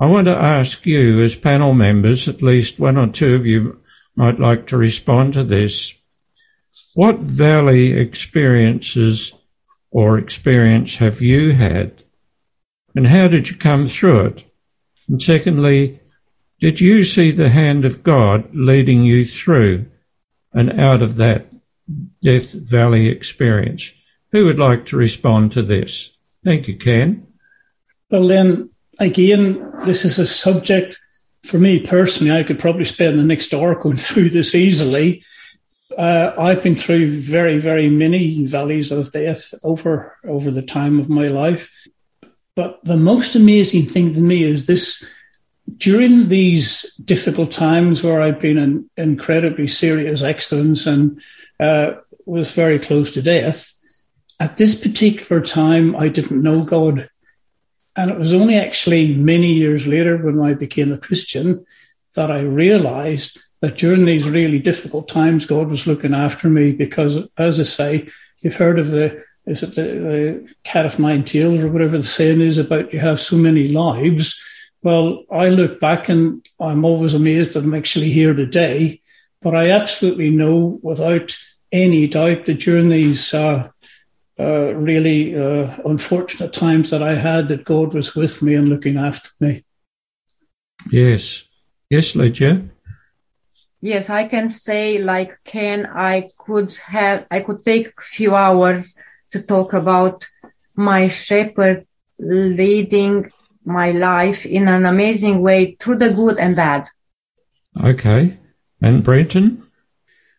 [0.00, 3.80] I want to ask you, as panel members, at least one or two of you
[4.16, 5.94] might like to respond to this.
[6.94, 9.34] What valley experiences
[9.90, 12.04] or experience have you had?
[12.94, 14.44] And how did you come through it?
[15.08, 16.00] And secondly,
[16.60, 19.86] did you see the hand of God leading you through
[20.52, 21.48] and out of that
[22.22, 23.92] Death Valley experience?
[24.32, 26.16] Who would like to respond to this?
[26.44, 27.26] Thank you, Ken.
[28.10, 30.98] Well, then, again, this is a subject
[31.42, 32.32] for me personally.
[32.32, 35.24] I could probably spend the next hour going through this easily.
[35.96, 41.08] Uh, I've been through very, very many valleys of death over over the time of
[41.08, 41.70] my life.
[42.54, 45.04] But the most amazing thing to me is this
[45.76, 51.20] during these difficult times where I've been in incredibly serious accidents and
[51.60, 51.94] uh,
[52.26, 53.72] was very close to death,
[54.40, 57.08] at this particular time, I didn't know God.
[57.94, 61.64] And it was only actually many years later when I became a Christian
[62.16, 67.20] that I realized that during these really difficult times, God was looking after me because,
[67.38, 68.08] as I say,
[68.40, 72.04] you've heard of the is it the, the cat of nine tails or whatever the
[72.04, 74.40] saying is about you have so many lives.
[74.82, 79.00] Well, I look back and I'm always amazed that I'm actually here today.
[79.40, 81.36] But I absolutely know without
[81.72, 83.68] any doubt that during these uh,
[84.38, 88.96] uh, really uh, unfortunate times that I had, that God was with me and looking
[88.96, 89.64] after me.
[90.90, 91.44] Yes.
[91.90, 92.62] Yes, Lydia.
[93.84, 98.94] Yes, I can say like can I could have, I could take a few hours
[99.32, 100.24] to talk about
[100.76, 101.86] my shepherd
[102.18, 103.30] leading
[103.64, 106.86] my life in an amazing way through the good and bad.
[107.82, 108.38] Okay.
[108.80, 109.64] And Brenton?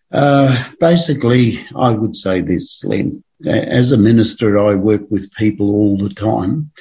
[0.09, 3.23] Uh, basically, I would say this, Len.
[3.45, 6.71] As a minister, I work with people all the time.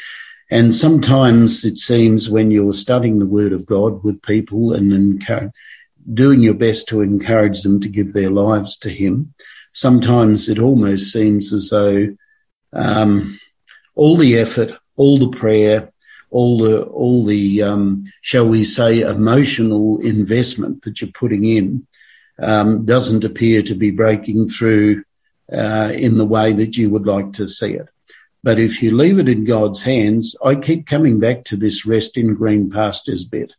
[0.50, 5.50] And sometimes it seems when you're studying the Word of God with people and encourage,
[6.12, 9.34] doing your best to encourage them to give their lives to Him,
[9.72, 12.16] sometimes it almost seems as though
[12.72, 13.38] um,
[13.94, 15.92] all the effort, all the prayer,
[16.30, 21.86] all the all the um, shall we say emotional investment that you're putting in
[22.38, 25.04] um, doesn't appear to be breaking through
[25.52, 27.88] uh, in the way that you would like to see it.
[28.42, 32.16] But if you leave it in God's hands, I keep coming back to this rest
[32.16, 33.52] in green pastures bit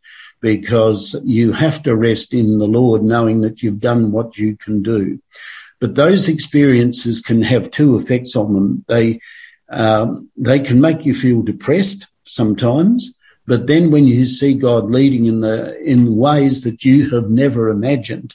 [0.44, 4.82] because you have to rest in the Lord knowing that you've done what you can
[4.82, 5.18] do.
[5.80, 8.84] But those experiences can have two effects on them.
[8.86, 9.20] They
[9.70, 13.16] um, they can make you feel depressed sometimes,
[13.46, 17.70] but then when you see God leading in the in ways that you have never
[17.70, 18.34] imagined,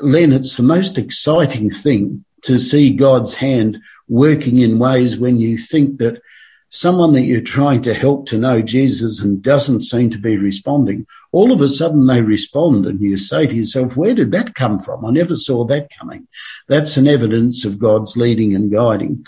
[0.00, 3.76] Len, it's the most exciting thing to see God's hand
[4.08, 6.22] working in ways when you think that
[6.70, 11.06] someone that you're trying to help to know Jesus and doesn't seem to be responding,
[11.32, 14.78] all of a sudden they respond and you say to yourself, where did that come
[14.78, 15.04] from?
[15.04, 16.28] I never saw that coming.
[16.68, 19.26] That's an evidence of God's leading and guiding.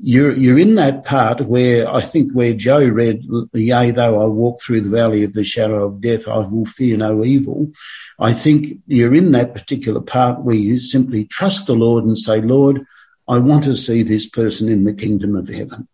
[0.00, 4.60] You're, you're in that part where I think where Joe read, yea, though I walk
[4.60, 7.72] through the valley of the shadow of death, I will fear no evil.
[8.18, 12.40] I think you're in that particular part where you simply trust the Lord and say,
[12.40, 12.84] Lord,
[13.28, 15.88] I want to see this person in the kingdom of heaven.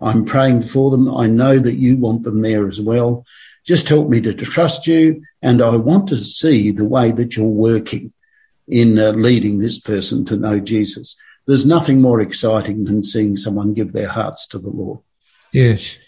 [0.00, 1.14] I'm praying for them.
[1.14, 3.24] I know that you want them there as well.
[3.66, 5.22] Just help me to trust you.
[5.40, 8.12] And I want to see the way that you're working
[8.68, 11.16] in uh, leading this person to know Jesus.
[11.46, 15.00] There's nothing more exciting than seeing someone give their hearts to the Lord.
[15.52, 15.98] Yes.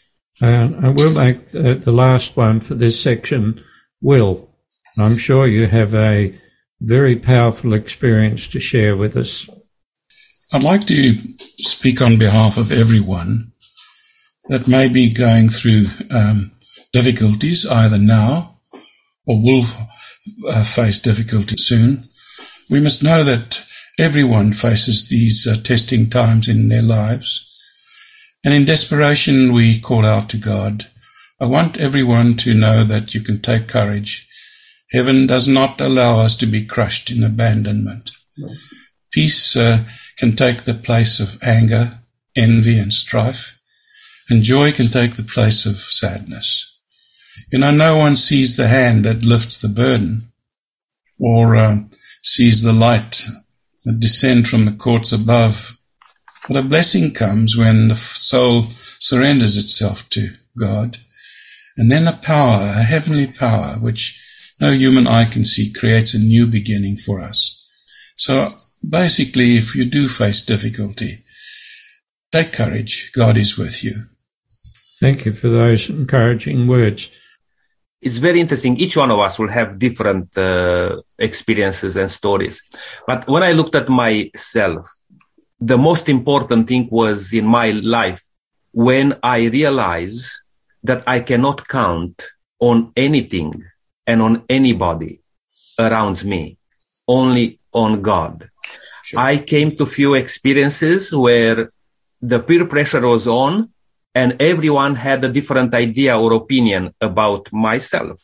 [0.40, 3.62] Uh, and we'll make uh, the last one for this section,
[4.00, 4.50] Will.
[4.98, 6.38] I'm sure you have a
[6.80, 9.48] very powerful experience to share with us.
[10.52, 11.18] I'd like to
[11.58, 13.52] speak on behalf of everyone
[14.48, 16.52] that may be going through um,
[16.92, 18.58] difficulties either now
[19.26, 19.64] or will
[20.48, 22.08] uh, face difficulty soon.
[22.70, 23.64] We must know that
[23.98, 27.42] everyone faces these uh, testing times in their lives.
[28.44, 30.86] And in desperation, we call out to God.
[31.40, 34.28] I want everyone to know that you can take courage.
[34.92, 38.12] Heaven does not allow us to be crushed in abandonment.
[38.38, 38.48] No.
[39.12, 39.84] Peace uh,
[40.16, 41.98] can take the place of anger,
[42.36, 43.56] envy, and strife
[44.28, 46.74] and joy can take the place of sadness.
[47.52, 50.32] You know, no one sees the hand that lifts the burden
[51.18, 51.76] or uh,
[52.22, 53.24] sees the light
[53.84, 55.78] that descends from the courts above.
[56.48, 58.66] But a blessing comes when the soul
[58.98, 60.98] surrenders itself to God.
[61.76, 64.20] And then a power, a heavenly power, which
[64.60, 67.62] no human eye can see, creates a new beginning for us.
[68.16, 68.56] So
[68.88, 71.22] basically, if you do face difficulty,
[72.32, 73.12] take courage.
[73.14, 74.06] God is with you.
[75.06, 77.12] Thank you for those encouraging words.
[78.02, 78.76] It's very interesting.
[78.76, 82.60] Each one of us will have different uh, experiences and stories.
[83.06, 84.84] But when I looked at myself,
[85.60, 88.20] the most important thing was in my life
[88.72, 90.40] when I realized
[90.82, 92.20] that I cannot count
[92.58, 93.62] on anything
[94.08, 95.22] and on anybody
[95.78, 96.58] around me,
[97.06, 98.50] only on God.
[99.04, 99.20] Sure.
[99.20, 101.70] I came to few experiences where
[102.20, 103.70] the peer pressure was on
[104.16, 108.16] and everyone had a different idea or opinion about myself.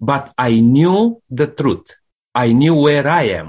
[0.00, 1.88] But I knew the truth.
[2.34, 3.48] I knew where I am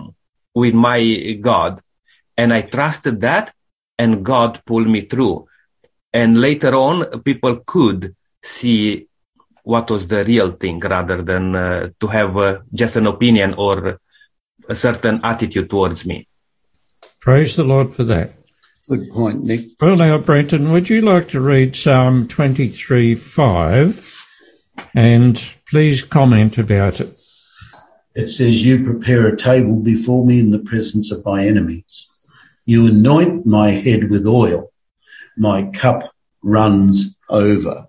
[0.53, 0.99] with my
[1.39, 1.80] God
[2.36, 3.53] and I trusted that
[3.97, 5.47] and God pulled me through.
[6.11, 8.13] And later on, people could
[8.43, 9.07] see
[9.63, 14.01] what was the real thing rather than uh, to have uh, just an opinion or
[14.67, 16.27] a certain attitude towards me.
[17.21, 18.39] Praise the Lord for that.
[18.90, 19.68] Good point, Nick.
[19.80, 24.26] Well, now, Brenton, would you like to read Psalm 23 5
[24.96, 27.16] and please comment about it?
[28.16, 32.08] It says, You prepare a table before me in the presence of my enemies.
[32.66, 34.72] You anoint my head with oil.
[35.38, 36.12] My cup
[36.42, 37.88] runs over.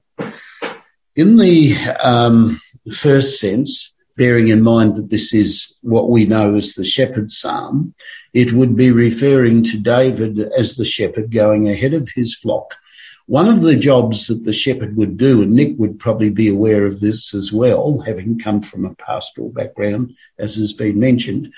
[1.16, 2.60] In the um,
[2.92, 3.89] first sense,
[4.20, 7.94] bearing in mind that this is what we know as the shepherd's psalm,
[8.34, 12.76] it would be referring to David as the shepherd going ahead of his flock.
[13.24, 16.84] One of the jobs that the shepherd would do, and Nick would probably be aware
[16.84, 21.54] of this as well, having come from a pastoral background, as has been mentioned,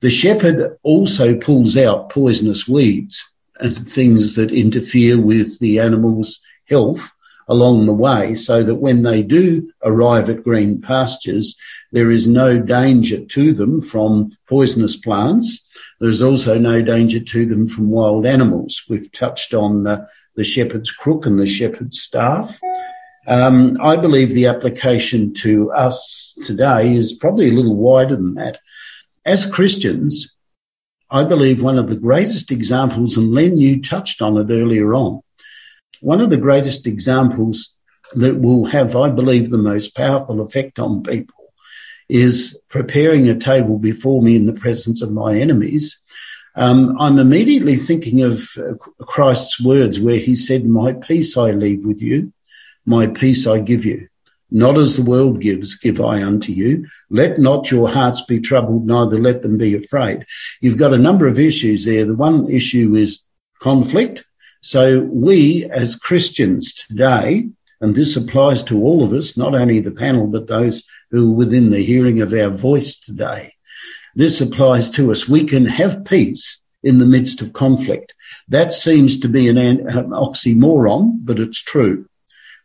[0.00, 3.22] the shepherd also pulls out poisonous weeds
[3.60, 7.12] and things that interfere with the animal's health
[7.48, 11.56] along the way so that when they do arrive at green pastures,
[11.92, 15.68] there is no danger to them from poisonous plants.
[15.98, 18.82] There's also no danger to them from wild animals.
[18.88, 22.60] We've touched on uh, the shepherd's crook and the shepherd's staff.
[23.26, 28.58] Um, I believe the application to us today is probably a little wider than that.
[29.24, 30.32] As Christians,
[31.10, 35.22] I believe one of the greatest examples, and Len, you touched on it earlier on,
[36.00, 37.78] one of the greatest examples
[38.14, 41.34] that will have, I believe, the most powerful effect on people
[42.08, 46.00] is preparing a table before me in the presence of my enemies.
[46.56, 48.48] Um, I'm immediately thinking of
[49.00, 52.32] Christ's words where he said, My peace I leave with you,
[52.84, 54.08] my peace I give you.
[54.50, 56.88] Not as the world gives, give I unto you.
[57.08, 60.26] Let not your hearts be troubled, neither let them be afraid.
[60.60, 62.04] You've got a number of issues there.
[62.04, 63.20] The one issue is
[63.60, 64.24] conflict.
[64.60, 67.48] So we as Christians today,
[67.80, 71.36] and this applies to all of us, not only the panel, but those who are
[71.36, 73.54] within the hearing of our voice today.
[74.14, 75.28] This applies to us.
[75.28, 78.14] We can have peace in the midst of conflict.
[78.48, 82.06] That seems to be an, an oxymoron, but it's true.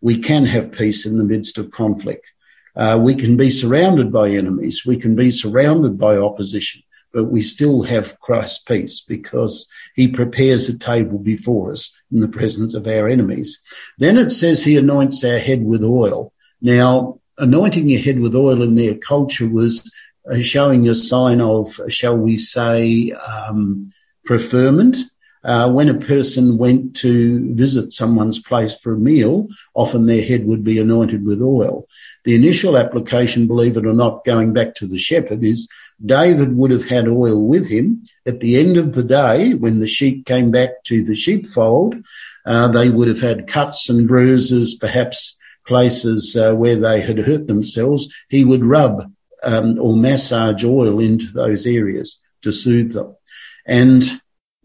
[0.01, 2.31] We can have peace in the midst of conflict.
[2.75, 4.85] Uh, we can be surrounded by enemies.
[4.85, 6.83] We can be surrounded by opposition,
[7.15, 12.27] but we still have Christ's peace because he prepares a table before us in the
[12.27, 13.61] presence of our enemies.
[13.97, 16.33] Then it says he anoints our head with oil.
[16.61, 19.89] Now, anointing your head with oil in their culture was
[20.29, 23.93] uh, showing a sign of, shall we say, um,
[24.25, 24.97] preferment.
[25.45, 30.47] Uh, when a person went to visit someone's place for a meal, often their head
[30.47, 31.87] would be anointed with oil.
[32.23, 35.69] The initial application, believe it or not, going back to the shepherd, is
[36.03, 38.07] David would have had oil with him.
[38.25, 41.95] At the end of the day, when the sheep came back to the sheepfold,
[42.47, 45.37] uh, they would have had cuts and bruises, perhaps
[45.67, 48.07] places uh, where they had hurt themselves.
[48.29, 49.11] He would rub
[49.43, 53.15] um, or massage oil into those areas to soothe them.
[53.67, 54.03] And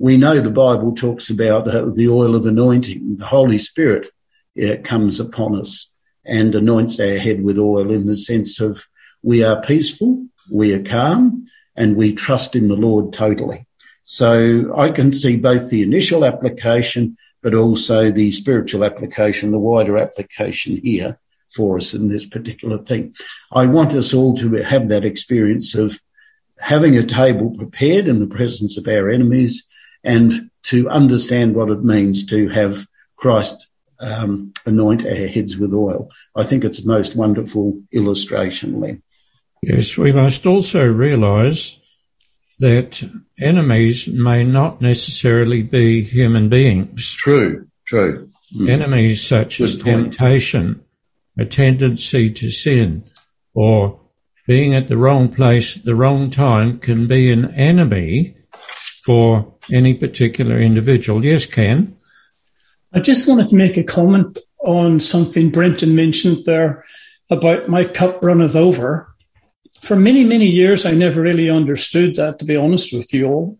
[0.01, 3.18] we know the Bible talks about uh, the oil of anointing.
[3.18, 4.09] The Holy Spirit
[4.61, 5.92] uh, comes upon us
[6.24, 8.82] and anoints our head with oil in the sense of
[9.22, 11.46] we are peaceful, we are calm,
[11.76, 13.66] and we trust in the Lord totally.
[14.05, 19.98] So I can see both the initial application, but also the spiritual application, the wider
[19.98, 21.18] application here
[21.55, 23.14] for us in this particular thing.
[23.53, 26.01] I want us all to have that experience of
[26.59, 29.66] having a table prepared in the presence of our enemies
[30.05, 32.86] and to understand what it means to have
[33.16, 33.68] Christ
[34.01, 36.09] um, anoint our heads with oil.
[36.34, 39.03] I think it's a most wonderful illustration, Len.
[39.62, 41.78] Yes, we must also realize
[42.61, 43.03] that
[43.38, 47.14] enemies may not necessarily be human beings.
[47.14, 48.30] True, true.
[48.55, 48.70] Mm.
[48.70, 50.14] Enemies such Good as point.
[50.14, 50.84] temptation,
[51.38, 53.05] a tendency to sin,
[53.55, 54.01] or
[54.46, 58.36] being at the wrong place at the wrong time can be an enemy
[59.05, 61.25] for any particular individual.
[61.25, 61.97] Yes, Ken?
[62.93, 66.85] I just wanted to make a comment on something Brenton mentioned there
[67.31, 69.14] about my cup runneth over.
[69.81, 73.59] For many, many years, I never really understood that, to be honest with you all.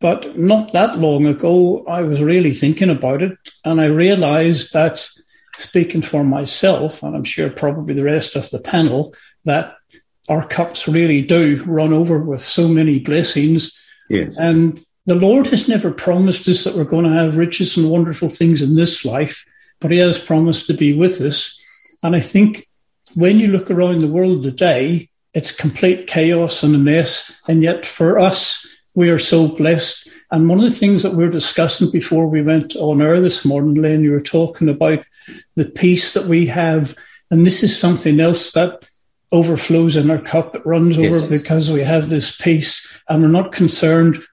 [0.00, 5.06] But not that long ago, I was really thinking about it, and I realized that
[5.56, 9.76] speaking for myself, and I'm sure probably the rest of the panel, that
[10.28, 13.78] our cups really do run over with so many blessings.
[14.08, 14.38] Yes.
[14.38, 18.30] And the Lord has never promised us that we're going to have riches and wonderful
[18.30, 19.44] things in this life,
[19.80, 21.58] but He has promised to be with us.
[22.04, 22.68] And I think
[23.16, 27.32] when you look around the world today, it's complete chaos and a mess.
[27.48, 30.08] And yet for us, we are so blessed.
[30.30, 33.44] And one of the things that we are discussing before we went on air this
[33.44, 35.04] morning, Len, you were talking about
[35.56, 36.94] the peace that we have.
[37.32, 38.84] And this is something else that
[39.32, 40.54] overflows in our cup.
[40.54, 41.24] It runs yes.
[41.24, 44.24] over because we have this peace and we're not concerned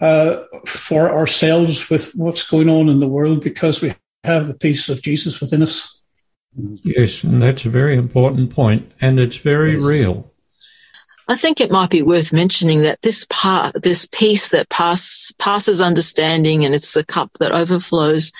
[0.00, 3.94] uh, for ourselves with what's going on in the world because we
[4.24, 6.00] have the peace of Jesus within us.
[6.54, 9.82] Yes, and that's a very important point, and it's very yes.
[9.82, 10.30] real.
[11.28, 15.80] I think it might be worth mentioning that this part, this peace that pass, passes
[15.80, 18.32] understanding and it's the cup that overflows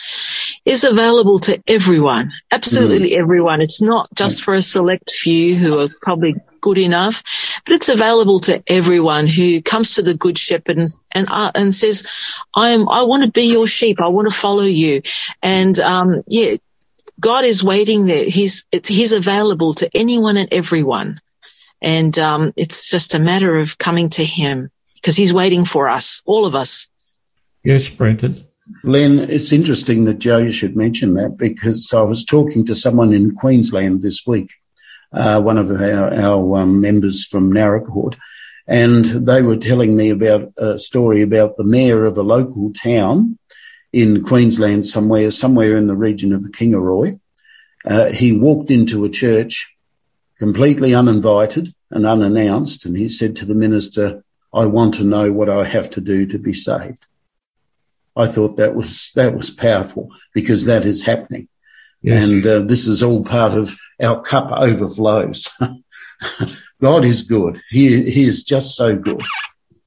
[0.65, 2.33] is available to everyone.
[2.53, 3.19] Absolutely mm.
[3.19, 3.61] everyone.
[3.61, 7.25] It's not just for a select few who are probably good enough,
[7.65, 11.75] but it's available to everyone who comes to the good shepherd and, and, uh, and
[11.75, 12.07] says,
[12.55, 14.01] I am, I want to be your sheep.
[14.01, 15.03] I want to follow you.
[15.43, 16.57] And, um, yeah,
[17.19, 18.25] God is waiting there.
[18.25, 21.21] He's, he's available to anyone and everyone.
[21.83, 26.23] And um, it's just a matter of coming to him because he's waiting for us,
[26.27, 26.89] all of us.
[27.63, 28.47] Yes, Brenton.
[28.83, 33.35] Len, it's interesting that Joe should mention that because I was talking to someone in
[33.35, 34.51] Queensland this week,
[35.13, 38.19] uh, one of our, our um, members from Naracoorte,
[38.67, 43.39] and they were telling me about a story about the mayor of a local town
[43.93, 47.19] in Queensland, somewhere, somewhere in the region of the Kingaroy.
[47.85, 49.73] Uh, he walked into a church
[50.39, 52.87] completely uninvited and unannounced.
[52.87, 56.27] And he said to the minister, I want to know what I have to do
[56.27, 57.07] to be saved.
[58.17, 61.49] I thought that was, that was powerful because that is happening.
[62.03, 62.29] Yes.
[62.29, 65.49] And uh, this is all part of our cup overflows.
[66.81, 67.61] God is good.
[67.71, 69.23] He, he is just so good.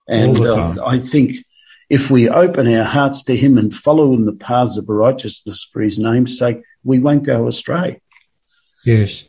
[0.07, 1.37] And uh, I think
[1.89, 5.81] if we open our hearts to him and follow in the paths of righteousness for
[5.81, 8.01] his name's sake, we won't go astray.
[8.85, 9.27] Yes.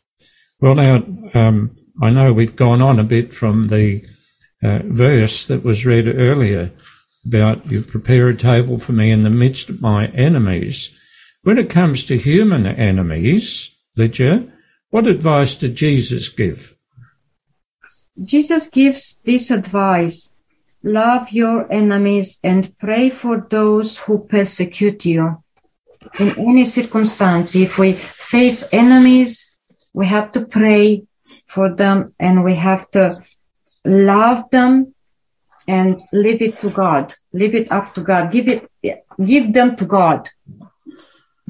[0.61, 0.97] Well, now,
[1.33, 4.05] um, I know we've gone on a bit from the
[4.63, 6.71] uh, verse that was read earlier
[7.27, 10.95] about you prepare a table for me in the midst of my enemies.
[11.43, 14.49] When it comes to human enemies, Lydia,
[14.91, 16.77] what advice did Jesus give?
[18.23, 20.33] Jesus gives this advice
[20.83, 25.43] love your enemies and pray for those who persecute you.
[26.19, 29.50] In any circumstance, if we face enemies,
[29.93, 31.05] we have to pray
[31.49, 33.23] for them and we have to
[33.85, 34.95] love them
[35.67, 37.15] and leave it to God.
[37.33, 38.33] Leave it up to God.
[38.33, 38.69] Give it,
[39.25, 40.29] give them to God.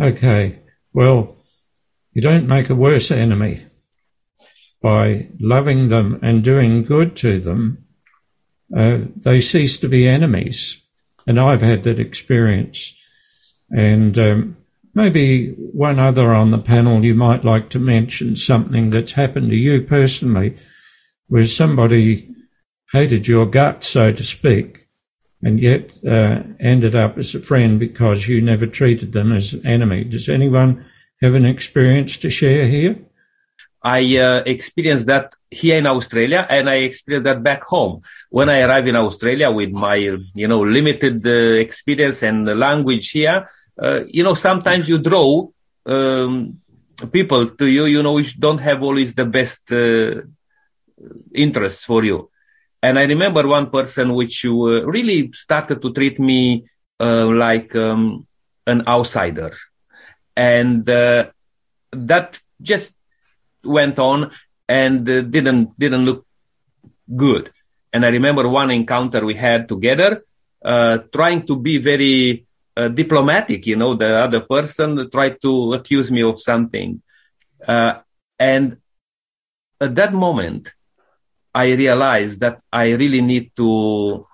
[0.01, 0.59] Okay.
[0.93, 1.37] Well,
[2.13, 3.67] you don't make a worse enemy
[4.83, 7.85] by loving them and doing good to them.
[8.77, 10.83] Uh, they cease to be enemies.
[11.27, 12.95] And I've had that experience.
[13.71, 14.57] And um,
[14.95, 19.57] maybe one other on the panel, you might like to mention something that's happened to
[19.57, 20.57] you personally,
[21.29, 22.29] where somebody
[22.93, 24.89] hated your guts, so to speak,
[25.43, 29.67] and yet uh, ended up as a friend because you never treated them as an
[29.67, 30.05] enemy.
[30.05, 30.85] Does anyone
[31.23, 32.97] have an experience to share here?
[33.83, 38.03] I uh, experienced that here in Australia and I experienced that back home.
[38.29, 43.49] When I arrived in Australia with my, you know, limited uh, experience and language here,
[43.83, 45.49] uh, you know, sometimes you draw
[45.87, 46.61] um,
[47.13, 50.21] people to you, you know, which don't have always the best uh,
[51.35, 52.31] interests for you.
[52.83, 56.65] And I remember one person which uh, really started to treat me
[56.99, 58.27] uh, like um,
[58.67, 59.53] an outsider.
[60.37, 61.31] And uh,
[61.93, 62.95] that just
[63.65, 64.31] went on
[64.69, 66.27] and didn't didn't look
[67.17, 67.51] good.
[67.93, 70.23] And I remember one encounter we had together,
[70.63, 72.47] trying to be very
[72.81, 73.67] uh, diplomatic.
[73.67, 77.03] You know, the other person tried to accuse me of something,
[77.69, 78.77] and
[79.81, 80.73] at that moment,
[81.55, 84.27] I realized that I really need to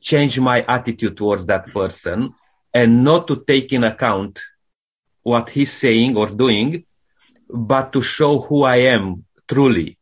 [0.00, 2.34] change my attitude towards that person
[2.72, 4.40] and not to take in account
[5.22, 6.84] what he's saying or doing,
[7.48, 9.98] but to show who I am truly.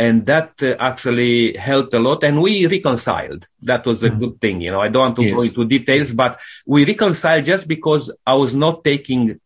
[0.00, 2.24] And that uh, actually helped a lot.
[2.24, 3.46] And we reconciled.
[3.60, 4.20] That was a mm-hmm.
[4.20, 4.56] good thing.
[4.62, 5.34] You know, I don't want to yes.
[5.34, 9.38] go into details, but we reconciled just because I was not taking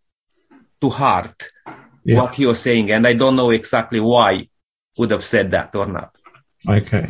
[0.80, 1.38] to heart
[2.04, 2.20] yeah.
[2.20, 2.92] what he was saying.
[2.92, 4.48] And I don't know exactly why
[4.96, 6.14] would have said that or not.
[6.68, 7.06] Okay.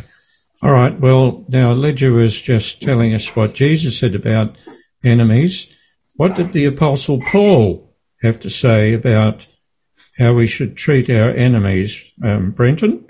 [0.62, 0.98] All right.
[0.98, 4.56] Well, now Lydia was just telling us what Jesus said about
[5.04, 5.68] enemies.
[6.16, 7.92] What did the Apostle Paul
[8.22, 9.46] have to say about
[10.16, 11.90] how we should treat our enemies?
[12.22, 13.04] Um, Brenton?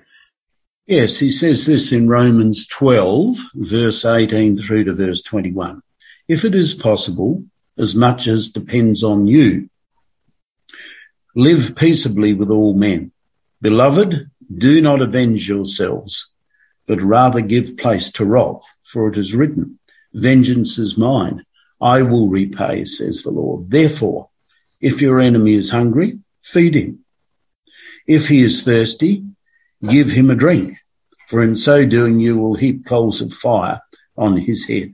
[0.87, 5.83] Yes, he says this in Romans 12, verse 18 through to verse 21.
[6.29, 7.45] If it is possible,
[7.79, 9.69] as much as depends on you,
[11.35, 13.13] live peaceably with all men.
[13.63, 16.29] Beloved, do not avenge yourselves
[16.87, 19.79] but rather give place to wrath, for it is written,
[20.13, 21.45] Vengeance is mine,
[21.81, 23.71] I will repay, says the Lord.
[23.71, 24.29] Therefore,
[24.81, 27.01] if your enemy is hungry, feed him.
[28.07, 29.25] If he is thirsty,
[29.89, 30.77] give him a drink,
[31.29, 33.81] for in so doing you will heap coals of fire
[34.17, 34.93] on his head.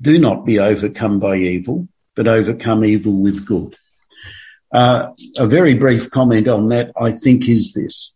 [0.00, 3.76] Do not be overcome by evil, but overcome evil with good.
[4.72, 8.12] Uh, a very brief comment on that, I think, is this.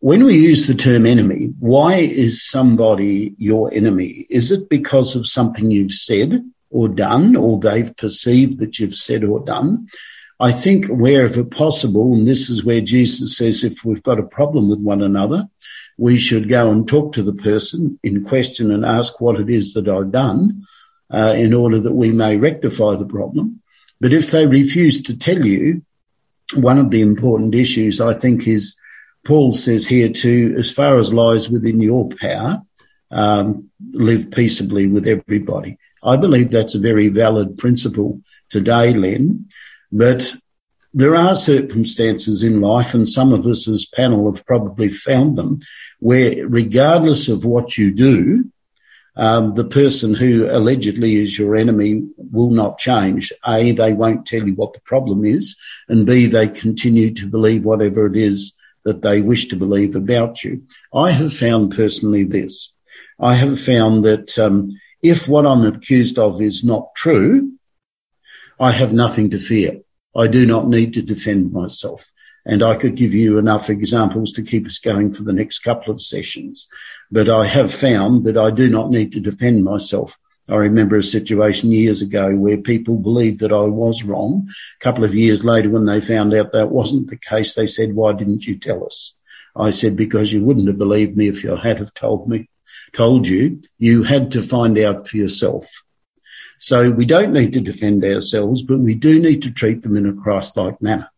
[0.00, 4.26] When we use the term enemy, why is somebody your enemy?
[4.30, 9.24] Is it because of something you've said or done, or they've perceived that you've said
[9.24, 9.88] or done?
[10.40, 14.68] I think wherever possible, and this is where Jesus says if we've got a problem
[14.68, 15.48] with one another,
[15.96, 19.74] we should go and talk to the person in question and ask what it is
[19.74, 20.64] that I've done
[21.12, 23.60] uh, in order that we may rectify the problem.
[24.00, 25.82] But if they refuse to tell you,
[26.54, 28.76] one of the important issues I think is
[29.24, 32.62] Paul says here too, as far as lies within your power,
[33.10, 35.78] um, live peaceably with everybody.
[36.02, 39.48] I believe that's a very valid principle today, Len,
[39.90, 40.34] but
[40.94, 45.60] there are circumstances in life, and some of us as panel have probably found them,
[46.00, 48.50] where regardless of what you do,
[49.16, 53.32] um, the person who allegedly is your enemy will not change.
[53.46, 55.56] A, they won't tell you what the problem is,
[55.88, 60.42] and B, they continue to believe whatever it is that they wish to believe about
[60.44, 60.62] you.
[60.94, 62.72] I have found personally this.
[63.20, 64.70] I have found that um,
[65.02, 67.57] if what I'm accused of is not true,
[68.60, 69.80] I have nothing to fear.
[70.16, 72.12] I do not need to defend myself.
[72.44, 75.92] And I could give you enough examples to keep us going for the next couple
[75.92, 76.66] of sessions.
[77.10, 80.18] But I have found that I do not need to defend myself.
[80.48, 84.48] I remember a situation years ago where people believed that I was wrong.
[84.80, 87.94] A couple of years later, when they found out that wasn't the case, they said,
[87.94, 89.14] why didn't you tell us?
[89.54, 92.48] I said, because you wouldn't have believed me if you had have told me,
[92.92, 93.62] told you.
[93.78, 95.82] You had to find out for yourself.
[96.58, 100.06] So we don't need to defend ourselves, but we do need to treat them in
[100.08, 101.10] a Christ-like manner.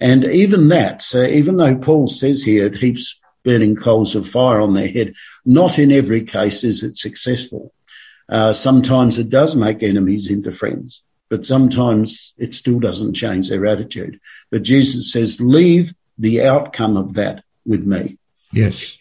[0.00, 4.74] And even that, even though Paul says here it heaps burning coals of fire on
[4.74, 5.14] their head,
[5.44, 7.72] not in every case is it successful.
[8.28, 13.66] Uh, sometimes it does make enemies into friends, but sometimes it still doesn't change their
[13.66, 14.18] attitude.
[14.50, 18.18] But Jesus says, leave the outcome of that with me.
[18.52, 18.98] Yes.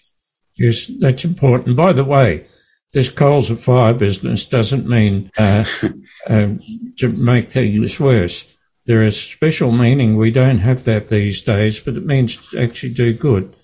[0.55, 1.75] Yes, that's important.
[1.75, 2.45] By the way,
[2.93, 5.65] this coals of fire business doesn't mean uh,
[6.27, 6.49] uh,
[6.97, 8.47] to make things worse.
[8.85, 10.15] There is special meaning.
[10.15, 13.55] We don't have that these days, but it means to actually do good.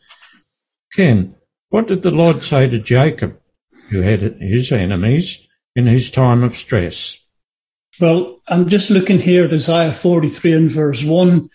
[0.94, 1.36] Ken,
[1.70, 3.40] what did the Lord say to Jacob,
[3.90, 7.20] who had his enemies, in his time of stress?
[8.00, 11.50] Well, I'm just looking here at Isaiah 43 and verse 1,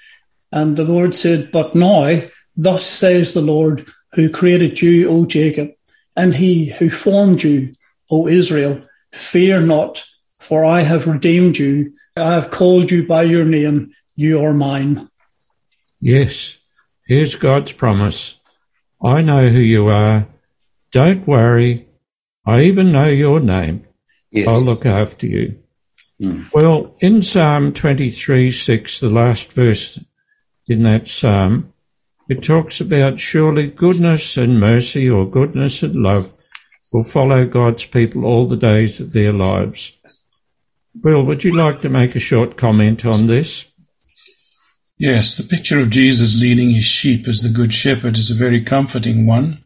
[0.52, 2.20] and the Lord said, But now,
[2.56, 5.70] thus says the Lord, who created you, O Jacob,
[6.16, 7.72] and he who formed you,
[8.10, 10.04] O Israel, fear not,
[10.38, 11.94] for I have redeemed you.
[12.16, 13.92] I have called you by your name.
[14.14, 15.08] You are mine.
[16.00, 16.58] Yes,
[17.06, 18.38] here's God's promise.
[19.02, 20.26] I know who you are.
[20.92, 21.88] Don't worry.
[22.46, 23.86] I even know your name.
[24.30, 24.48] Yes.
[24.48, 25.58] I'll look after you.
[26.20, 26.52] Mm.
[26.52, 29.98] Well, in Psalm 23 6, the last verse
[30.66, 31.73] in that psalm,
[32.28, 36.32] it talks about surely goodness and mercy or goodness and love
[36.92, 39.98] will follow God's people all the days of their lives.
[41.02, 43.70] Bill, would you like to make a short comment on this?
[44.96, 48.62] Yes, the picture of Jesus leading his sheep as the good shepherd is a very
[48.62, 49.64] comforting one.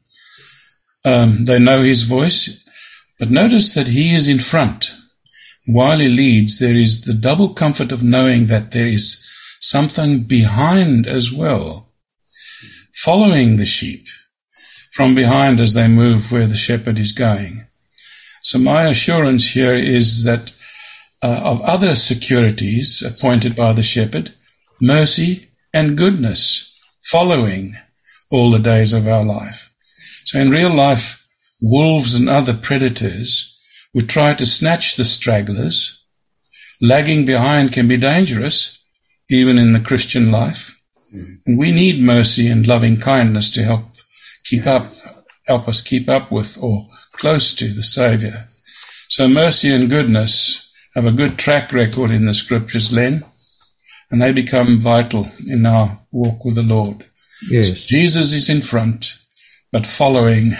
[1.04, 2.64] Um, they know his voice,
[3.18, 4.94] but notice that he is in front.
[5.66, 9.24] While he leads, there is the double comfort of knowing that there is
[9.60, 11.87] something behind as well
[13.04, 14.06] following the sheep
[14.92, 17.64] from behind as they move where the shepherd is going.
[18.42, 20.52] So my assurance here is that
[21.22, 24.34] uh, of other securities appointed by the shepherd,
[24.80, 27.76] mercy and goodness following
[28.30, 29.72] all the days of our life.
[30.24, 31.24] So in real life,
[31.62, 33.56] wolves and other predators
[33.94, 36.02] would try to snatch the stragglers.
[36.80, 38.82] Lagging behind can be dangerous,
[39.30, 40.77] even in the Christian life.
[41.12, 43.84] And we need mercy and loving kindness to help
[44.44, 44.92] keep up,
[45.46, 48.48] help us keep up with or close to the Savior.
[49.08, 53.24] So mercy and goodness have a good track record in the scriptures, Len,
[54.10, 57.04] and they become vital in our walk with the Lord.
[57.50, 57.68] Yes.
[57.68, 59.18] So Jesus is in front,
[59.72, 60.52] but following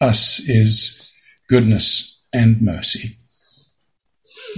[0.00, 1.12] us is
[1.48, 3.16] goodness and mercy.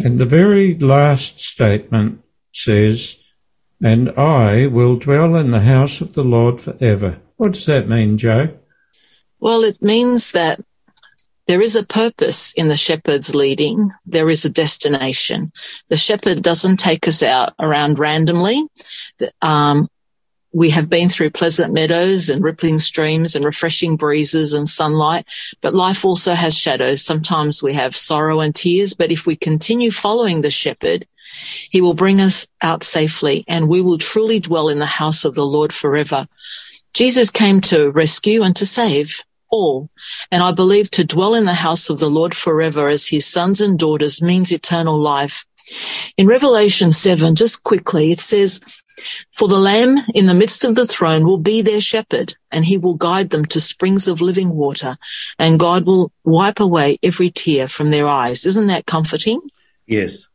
[0.05, 2.21] And the very last statement
[2.53, 3.17] says,
[3.83, 7.19] and I will dwell in the house of the Lord forever.
[7.37, 8.57] What does that mean, Joe?
[9.41, 10.61] Well, it means that
[11.47, 13.91] there is a purpose in the shepherd's leading.
[14.07, 15.53] There is a destination.
[15.89, 18.63] The shepherd doesn't take us out around randomly.
[19.41, 19.89] Um,
[20.53, 25.27] we have been through pleasant meadows and rippling streams and refreshing breezes and sunlight,
[25.61, 27.03] but life also has shadows.
[27.03, 31.07] Sometimes we have sorrow and tears, but if we continue following the shepherd,
[31.71, 35.35] he will bring us out safely and we will truly dwell in the house of
[35.35, 36.27] the Lord forever.
[36.95, 39.21] Jesus came to rescue and to save
[39.53, 39.89] all.
[40.31, 43.61] And I believe to dwell in the house of the Lord forever as his sons
[43.61, 45.47] and daughters means eternal life.
[46.17, 48.61] In Revelation 7, just quickly, it says,
[49.35, 52.79] For the Lamb in the midst of the throne will be their shepherd, and he
[52.79, 54.97] will guide them to springs of living water,
[55.39, 58.45] and God will wipe away every tear from their eyes.
[58.45, 59.41] Isn't that comforting?
[59.87, 60.27] Yes.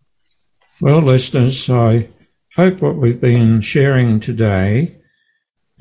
[0.80, 2.10] Well, listeners, I
[2.56, 4.98] hope what we've been sharing today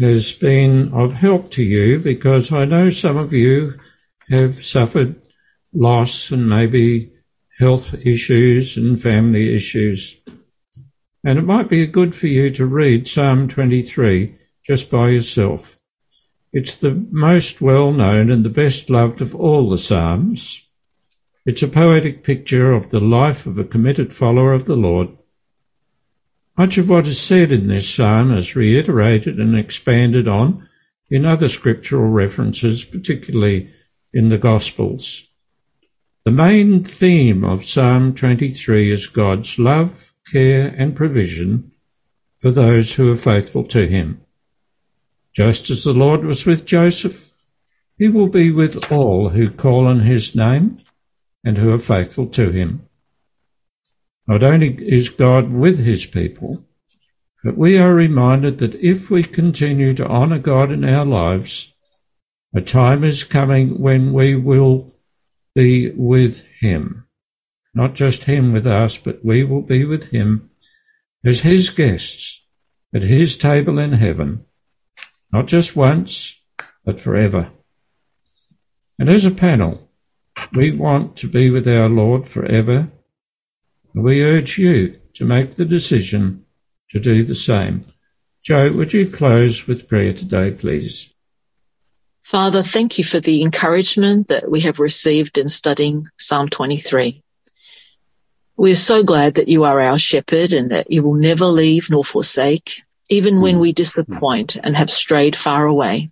[0.00, 3.78] has been of help to you because I know some of you
[4.30, 5.20] have suffered
[5.74, 7.12] loss and maybe
[7.58, 10.16] health issues and family issues.
[11.22, 14.34] And it might be good for you to read Psalm 23
[14.64, 15.78] just by yourself.
[16.54, 20.65] It's the most well known and the best loved of all the Psalms.
[21.46, 25.16] It's a poetic picture of the life of a committed follower of the Lord.
[26.58, 30.68] Much of what is said in this psalm is reiterated and expanded on
[31.08, 33.70] in other scriptural references, particularly
[34.12, 35.28] in the Gospels.
[36.24, 41.70] The main theme of Psalm 23 is God's love, care, and provision
[42.38, 44.20] for those who are faithful to Him.
[45.32, 47.30] Just as the Lord was with Joseph,
[47.96, 50.80] He will be with all who call on His name
[51.46, 52.88] and who are faithful to him.
[54.26, 56.64] Not only is God with his people,
[57.44, 61.72] but we are reminded that if we continue to honour God in our lives,
[62.52, 64.92] a time is coming when we will
[65.54, 67.06] be with him.
[67.72, 70.50] Not just him with us, but we will be with him
[71.24, 72.44] as his guests
[72.92, 74.44] at his table in heaven,
[75.32, 76.42] not just once,
[76.84, 77.52] but forever.
[78.98, 79.85] And as a panel,
[80.52, 82.88] we want to be with our Lord forever.
[83.94, 86.44] We urge you to make the decision
[86.90, 87.84] to do the same.
[88.44, 91.12] Joe, would you close with prayer today, please?
[92.22, 97.22] Father, thank you for the encouragement that we have received in studying Psalm 23.
[98.56, 102.04] We're so glad that you are our shepherd and that you will never leave nor
[102.04, 103.60] forsake, even when hmm.
[103.60, 106.10] we disappoint and have strayed far away.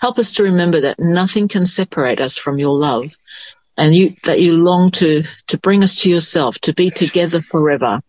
[0.00, 3.12] Help us to remember that nothing can separate us from your love
[3.76, 8.00] and you, that you long to, to bring us to yourself, to be together forever.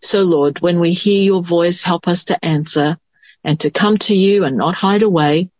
[0.00, 2.96] So Lord, when we hear your voice, help us to answer
[3.44, 5.50] and to come to you and not hide away.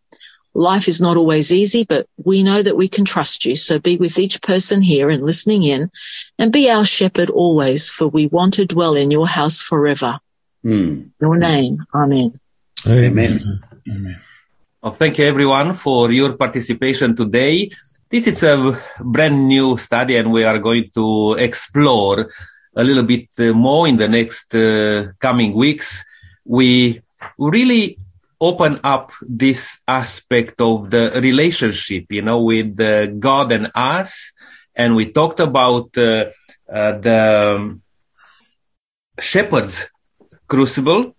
[0.54, 3.54] Life is not always easy, but we know that we can trust you.
[3.54, 5.90] So be with each person here and listening in
[6.38, 10.18] and be our shepherd always, for we want to dwell in your house forever.
[10.64, 11.10] Mm.
[11.20, 11.84] Your name.
[11.94, 12.40] Amen.
[12.86, 13.60] Amen.
[13.88, 14.20] Amen.
[14.80, 17.68] Well, thank you everyone for your participation today.
[18.08, 22.30] This is a brand new study and we are going to explore
[22.76, 26.04] a little bit uh, more in the next uh, coming weeks.
[26.44, 27.02] We
[27.36, 27.98] really
[28.40, 34.32] open up this aspect of the relationship, you know, with uh, God and us.
[34.76, 36.26] And we talked about uh,
[36.72, 37.82] uh, the um,
[39.18, 39.90] shepherd's
[40.46, 41.16] crucible,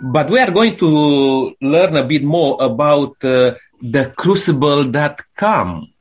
[0.00, 5.92] but we are going to learn a bit more about uh, the crucible that come.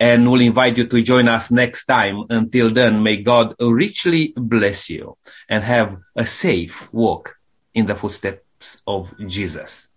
[0.00, 2.24] And we'll invite you to join us next time.
[2.30, 5.18] Until then, may God richly bless you
[5.48, 7.36] and have a safe walk
[7.74, 9.89] in the footsteps of Jesus.